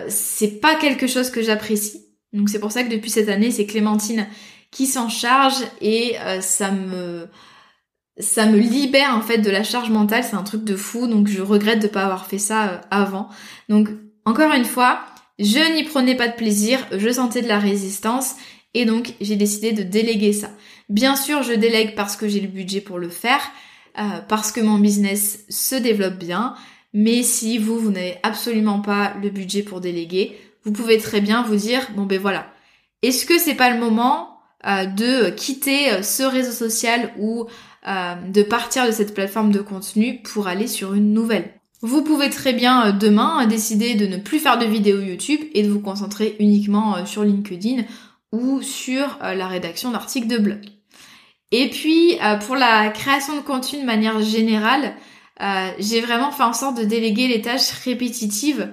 c'est 0.08 0.60
pas 0.60 0.74
quelque 0.74 1.06
chose 1.06 1.30
que 1.30 1.42
j'apprécie. 1.42 2.04
Donc 2.32 2.50
c'est 2.50 2.58
pour 2.58 2.72
ça 2.72 2.82
que 2.82 2.90
depuis 2.90 3.10
cette 3.10 3.28
année, 3.28 3.50
c'est 3.50 3.66
Clémentine 3.66 4.26
qui 4.70 4.86
s'en 4.86 5.08
charge 5.08 5.62
et 5.80 6.16
ça 6.40 6.70
me 6.70 7.28
ça 8.18 8.46
me 8.46 8.58
libère 8.58 9.14
en 9.14 9.20
fait 9.20 9.38
de 9.38 9.50
la 9.50 9.62
charge 9.62 9.90
mentale, 9.90 10.24
c'est 10.24 10.36
un 10.36 10.42
truc 10.42 10.64
de 10.64 10.76
fou, 10.76 11.06
donc 11.06 11.28
je 11.28 11.42
regrette 11.42 11.80
de 11.80 11.88
pas 11.88 12.04
avoir 12.04 12.26
fait 12.26 12.38
ça 12.38 12.68
euh, 12.68 12.78
avant. 12.90 13.28
Donc 13.68 13.88
encore 14.24 14.52
une 14.52 14.64
fois, 14.64 15.00
je 15.38 15.74
n'y 15.74 15.84
prenais 15.84 16.14
pas 16.14 16.28
de 16.28 16.34
plaisir, 16.34 16.86
je 16.92 17.10
sentais 17.10 17.42
de 17.42 17.48
la 17.48 17.58
résistance 17.58 18.36
et 18.74 18.84
donc 18.84 19.14
j'ai 19.20 19.36
décidé 19.36 19.72
de 19.72 19.82
déléguer 19.82 20.32
ça. 20.32 20.50
Bien 20.88 21.16
sûr, 21.16 21.42
je 21.42 21.52
délègue 21.52 21.94
parce 21.94 22.16
que 22.16 22.28
j'ai 22.28 22.40
le 22.40 22.48
budget 22.48 22.80
pour 22.80 22.98
le 22.98 23.08
faire, 23.08 23.40
euh, 23.98 24.20
parce 24.28 24.52
que 24.52 24.60
mon 24.60 24.78
business 24.78 25.44
se 25.48 25.74
développe 25.74 26.18
bien, 26.18 26.54
mais 26.92 27.22
si 27.22 27.58
vous, 27.58 27.78
vous 27.78 27.90
n'avez 27.90 28.18
absolument 28.22 28.80
pas 28.80 29.14
le 29.22 29.30
budget 29.30 29.62
pour 29.62 29.80
déléguer, 29.80 30.36
vous 30.64 30.72
pouvez 30.72 30.98
très 30.98 31.20
bien 31.20 31.42
vous 31.42 31.56
dire, 31.56 31.88
bon 31.96 32.04
ben 32.04 32.20
voilà, 32.20 32.46
est-ce 33.02 33.26
que 33.26 33.38
c'est 33.38 33.54
pas 33.54 33.70
le 33.70 33.80
moment 33.80 34.38
euh, 34.66 34.86
de 34.86 35.30
quitter 35.30 36.02
ce 36.02 36.22
réseau 36.22 36.52
social 36.52 37.12
ou 37.18 37.46
euh, 37.86 38.16
de 38.16 38.42
partir 38.42 38.84
de 38.84 38.90
cette 38.90 39.14
plateforme 39.14 39.52
de 39.52 39.60
contenu 39.60 40.20
pour 40.22 40.48
aller 40.48 40.66
sur 40.66 40.94
une 40.94 41.12
nouvelle? 41.12 41.52
Vous 41.82 42.02
pouvez 42.02 42.30
très 42.30 42.52
bien 42.52 42.88
euh, 42.88 42.92
demain 42.92 43.44
euh, 43.44 43.46
décider 43.46 43.94
de 43.94 44.06
ne 44.08 44.16
plus 44.16 44.40
faire 44.40 44.58
de 44.58 44.64
vidéos 44.64 45.00
YouTube 45.00 45.40
et 45.54 45.62
de 45.62 45.70
vous 45.70 45.78
concentrer 45.78 46.34
uniquement 46.40 47.06
sur 47.06 47.22
LinkedIn 47.22 47.84
ou 48.32 48.60
sur 48.60 49.18
la 49.22 49.46
rédaction 49.46 49.92
d'articles 49.92 50.26
de 50.26 50.38
blog. 50.38 50.75
Et 51.52 51.70
puis 51.70 52.18
pour 52.46 52.56
la 52.56 52.90
création 52.90 53.36
de 53.36 53.42
contenu 53.42 53.80
de 53.80 53.86
manière 53.86 54.20
générale, 54.20 54.96
j'ai 55.78 56.00
vraiment 56.00 56.32
fait 56.32 56.42
en 56.42 56.52
sorte 56.52 56.78
de 56.78 56.84
déléguer 56.84 57.28
les 57.28 57.40
tâches 57.40 57.70
répétitives 57.84 58.72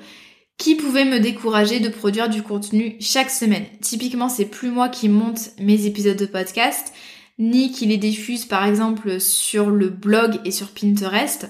qui 0.57 0.75
pouvaient 0.75 1.05
me 1.05 1.19
décourager 1.19 1.79
de 1.79 1.89
produire 1.89 2.29
du 2.29 2.41
contenu 2.41 2.95
chaque 2.99 3.29
semaine. 3.29 3.65
Typiquement, 3.81 4.29
c'est 4.29 4.45
plus 4.45 4.69
moi 4.69 4.89
qui 4.89 5.09
monte 5.09 5.51
mes 5.59 5.85
épisodes 5.85 6.17
de 6.17 6.25
podcast, 6.25 6.93
ni 7.39 7.71
qu'il 7.71 7.89
les 7.89 7.97
diffuse 7.97 8.45
par 8.45 8.65
exemple 8.65 9.19
sur 9.19 9.69
le 9.69 9.89
blog 9.89 10.39
et 10.45 10.51
sur 10.51 10.69
Pinterest. 10.69 11.49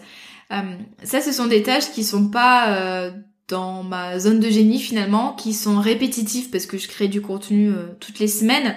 Euh, 0.52 0.62
ça, 1.04 1.22
ce 1.22 1.32
sont 1.32 1.48
des 1.48 1.64
tâches 1.64 1.92
qui 1.92 2.04
sont 2.04 2.30
pas 2.30 2.76
euh, 2.76 3.12
dans 3.50 3.84
ma 3.84 4.20
zone 4.20 4.40
de 4.40 4.50
génie 4.50 4.80
finalement, 4.80 5.34
qui 5.34 5.54
sont 5.54 5.80
répétitives 5.80 6.50
parce 6.50 6.66
que 6.66 6.78
je 6.78 6.88
crée 6.88 7.08
du 7.08 7.22
contenu 7.22 7.70
euh, 7.70 7.88
toutes 8.00 8.20
les 8.20 8.28
semaines, 8.28 8.76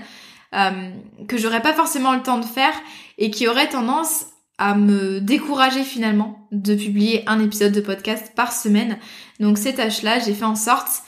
que 0.53 1.37
j'aurais 1.37 1.63
pas 1.63 1.75
forcément 1.75 2.15
le 2.15 2.23
temps 2.23 2.39
de 2.39 2.45
faire 2.45 2.75
et 3.19 3.31
qui 3.31 3.49
auraient 3.49 3.69
tendance 3.69 4.27
à 4.59 4.75
me 4.75 5.21
décourager 5.21 5.83
finalement 5.83 6.49
de 6.51 6.75
publier 6.75 7.23
un 7.27 7.41
épisode 7.41 7.73
de 7.73 7.81
podcast 7.81 8.33
par 8.35 8.53
semaine. 8.53 8.99
Donc 9.39 9.59
ces 9.59 9.75
tâches-là, 9.75 10.19
j'ai 10.21 10.35
fait 10.35 10.45
en 10.45 10.57
sorte 10.57 11.03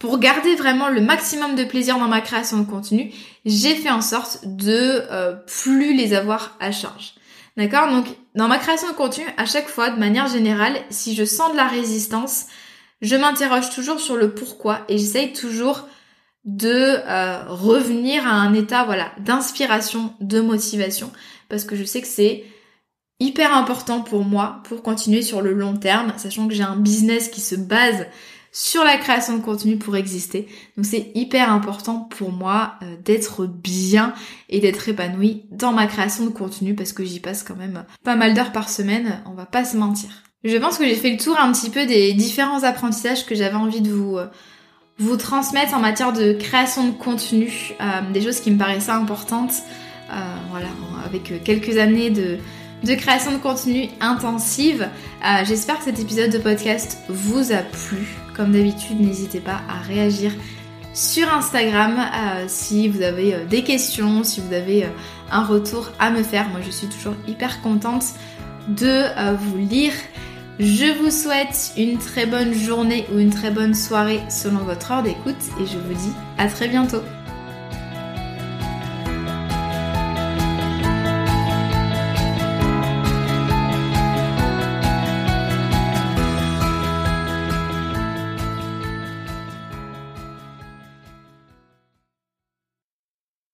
pour 0.00 0.18
garder 0.18 0.54
vraiment 0.54 0.88
le 0.88 1.02
maximum 1.02 1.54
de 1.54 1.64
plaisir 1.64 1.98
dans 1.98 2.08
ma 2.08 2.22
création 2.22 2.58
de 2.58 2.64
contenu, 2.64 3.12
j'ai 3.44 3.74
fait 3.74 3.90
en 3.90 4.00
sorte 4.00 4.40
de 4.44 5.02
euh, 5.10 5.34
plus 5.46 5.94
les 5.94 6.14
avoir 6.14 6.56
à 6.58 6.72
charge. 6.72 7.14
D'accord? 7.58 7.90
Donc 7.90 8.06
dans 8.34 8.48
ma 8.48 8.58
création 8.58 8.88
de 8.88 8.94
contenu, 8.94 9.24
à 9.36 9.44
chaque 9.44 9.68
fois, 9.68 9.90
de 9.90 9.98
manière 9.98 10.26
générale, 10.26 10.74
si 10.88 11.14
je 11.14 11.24
sens 11.24 11.52
de 11.52 11.56
la 11.56 11.66
résistance, 11.66 12.46
je 13.02 13.14
m'interroge 13.14 13.68
toujours 13.70 14.00
sur 14.00 14.16
le 14.16 14.34
pourquoi 14.34 14.80
et 14.88 14.96
j'essaye 14.96 15.34
toujours 15.34 15.86
de 16.44 16.68
euh, 17.06 17.44
revenir 17.48 18.26
à 18.26 18.32
un 18.32 18.54
état 18.54 18.84
voilà 18.84 19.12
d'inspiration, 19.18 20.14
de 20.20 20.40
motivation, 20.40 21.10
parce 21.48 21.64
que 21.64 21.76
je 21.76 21.84
sais 21.84 22.00
que 22.00 22.06
c'est 22.06 22.44
hyper 23.18 23.54
important 23.54 24.00
pour 24.00 24.24
moi 24.24 24.62
pour 24.64 24.82
continuer 24.82 25.22
sur 25.22 25.42
le 25.42 25.52
long 25.52 25.76
terme, 25.76 26.12
sachant 26.16 26.48
que 26.48 26.54
j'ai 26.54 26.62
un 26.62 26.76
business 26.76 27.28
qui 27.28 27.40
se 27.40 27.54
base 27.54 28.06
sur 28.52 28.82
la 28.82 28.96
création 28.96 29.36
de 29.36 29.42
contenu 29.42 29.76
pour 29.76 29.96
exister. 29.96 30.48
Donc 30.76 30.86
c'est 30.86 31.12
hyper 31.14 31.52
important 31.52 32.00
pour 32.00 32.32
moi 32.32 32.74
euh, 32.82 32.96
d'être 33.04 33.46
bien 33.46 34.14
et 34.48 34.58
d'être 34.60 34.88
épanouie 34.88 35.44
dans 35.50 35.72
ma 35.72 35.86
création 35.86 36.24
de 36.24 36.30
contenu 36.30 36.74
parce 36.74 36.92
que 36.92 37.04
j'y 37.04 37.20
passe 37.20 37.44
quand 37.44 37.56
même 37.56 37.84
pas 38.02 38.16
mal 38.16 38.34
d'heures 38.34 38.52
par 38.52 38.68
semaine, 38.68 39.22
on 39.26 39.34
va 39.34 39.46
pas 39.46 39.64
se 39.64 39.76
mentir. 39.76 40.10
Je 40.42 40.56
pense 40.56 40.78
que 40.78 40.84
j'ai 40.84 40.94
fait 40.94 41.10
le 41.10 41.18
tour 41.18 41.38
un 41.38 41.52
petit 41.52 41.70
peu 41.70 41.86
des 41.86 42.14
différents 42.14 42.64
apprentissages 42.64 43.26
que 43.26 43.34
j'avais 43.34 43.56
envie 43.56 43.82
de 43.82 43.92
vous 43.92 44.16
euh, 44.16 44.26
vous 45.00 45.16
transmettre 45.16 45.74
en 45.74 45.80
matière 45.80 46.12
de 46.12 46.32
création 46.32 46.86
de 46.86 46.92
contenu, 46.92 47.74
euh, 47.80 47.84
des 48.12 48.20
choses 48.22 48.40
qui 48.40 48.50
me 48.50 48.58
paraissaient 48.58 48.90
importantes. 48.90 49.54
voilà, 50.50 50.68
avec 51.04 51.42
quelques 51.44 51.78
années 51.78 52.10
de, 52.10 52.38
de 52.84 52.94
création 52.94 53.32
de 53.32 53.38
contenu 53.38 53.88
intensive. 54.00 54.88
J'espère 55.44 55.78
que 55.78 55.84
cet 55.84 56.00
épisode 56.00 56.30
de 56.30 56.38
podcast 56.38 56.98
vous 57.08 57.52
a 57.52 57.58
plu. 57.58 58.16
Comme 58.36 58.52
d'habitude, 58.52 59.00
n'hésitez 59.00 59.40
pas 59.40 59.60
à 59.68 59.80
réagir 59.86 60.32
sur 60.92 61.32
Instagram 61.32 61.98
euh, 61.98 62.44
si 62.48 62.88
vous 62.88 63.02
avez 63.02 63.34
euh, 63.34 63.44
des 63.44 63.62
questions, 63.62 64.24
si 64.24 64.40
vous 64.40 64.52
avez 64.52 64.84
euh, 64.84 64.88
un 65.30 65.44
retour 65.44 65.90
à 65.98 66.10
me 66.10 66.22
faire. 66.22 66.48
Moi, 66.48 66.60
je 66.64 66.70
suis 66.70 66.88
toujours 66.88 67.14
hyper 67.28 67.62
contente 67.62 68.04
de 68.68 69.34
vous 69.36 69.56
lire. 69.56 69.92
Je 70.62 70.92
vous 70.92 71.10
souhaite 71.10 71.72
une 71.78 71.96
très 71.96 72.26
bonne 72.26 72.52
journée 72.52 73.06
ou 73.14 73.18
une 73.18 73.30
très 73.30 73.50
bonne 73.50 73.72
soirée 73.72 74.20
selon 74.28 74.58
votre 74.58 74.92
heure 74.92 75.02
d'écoute 75.02 75.40
et 75.58 75.64
je 75.64 75.78
vous 75.78 75.94
dis 75.94 76.12
à 76.36 76.48
très 76.48 76.68
bientôt. 76.68 77.00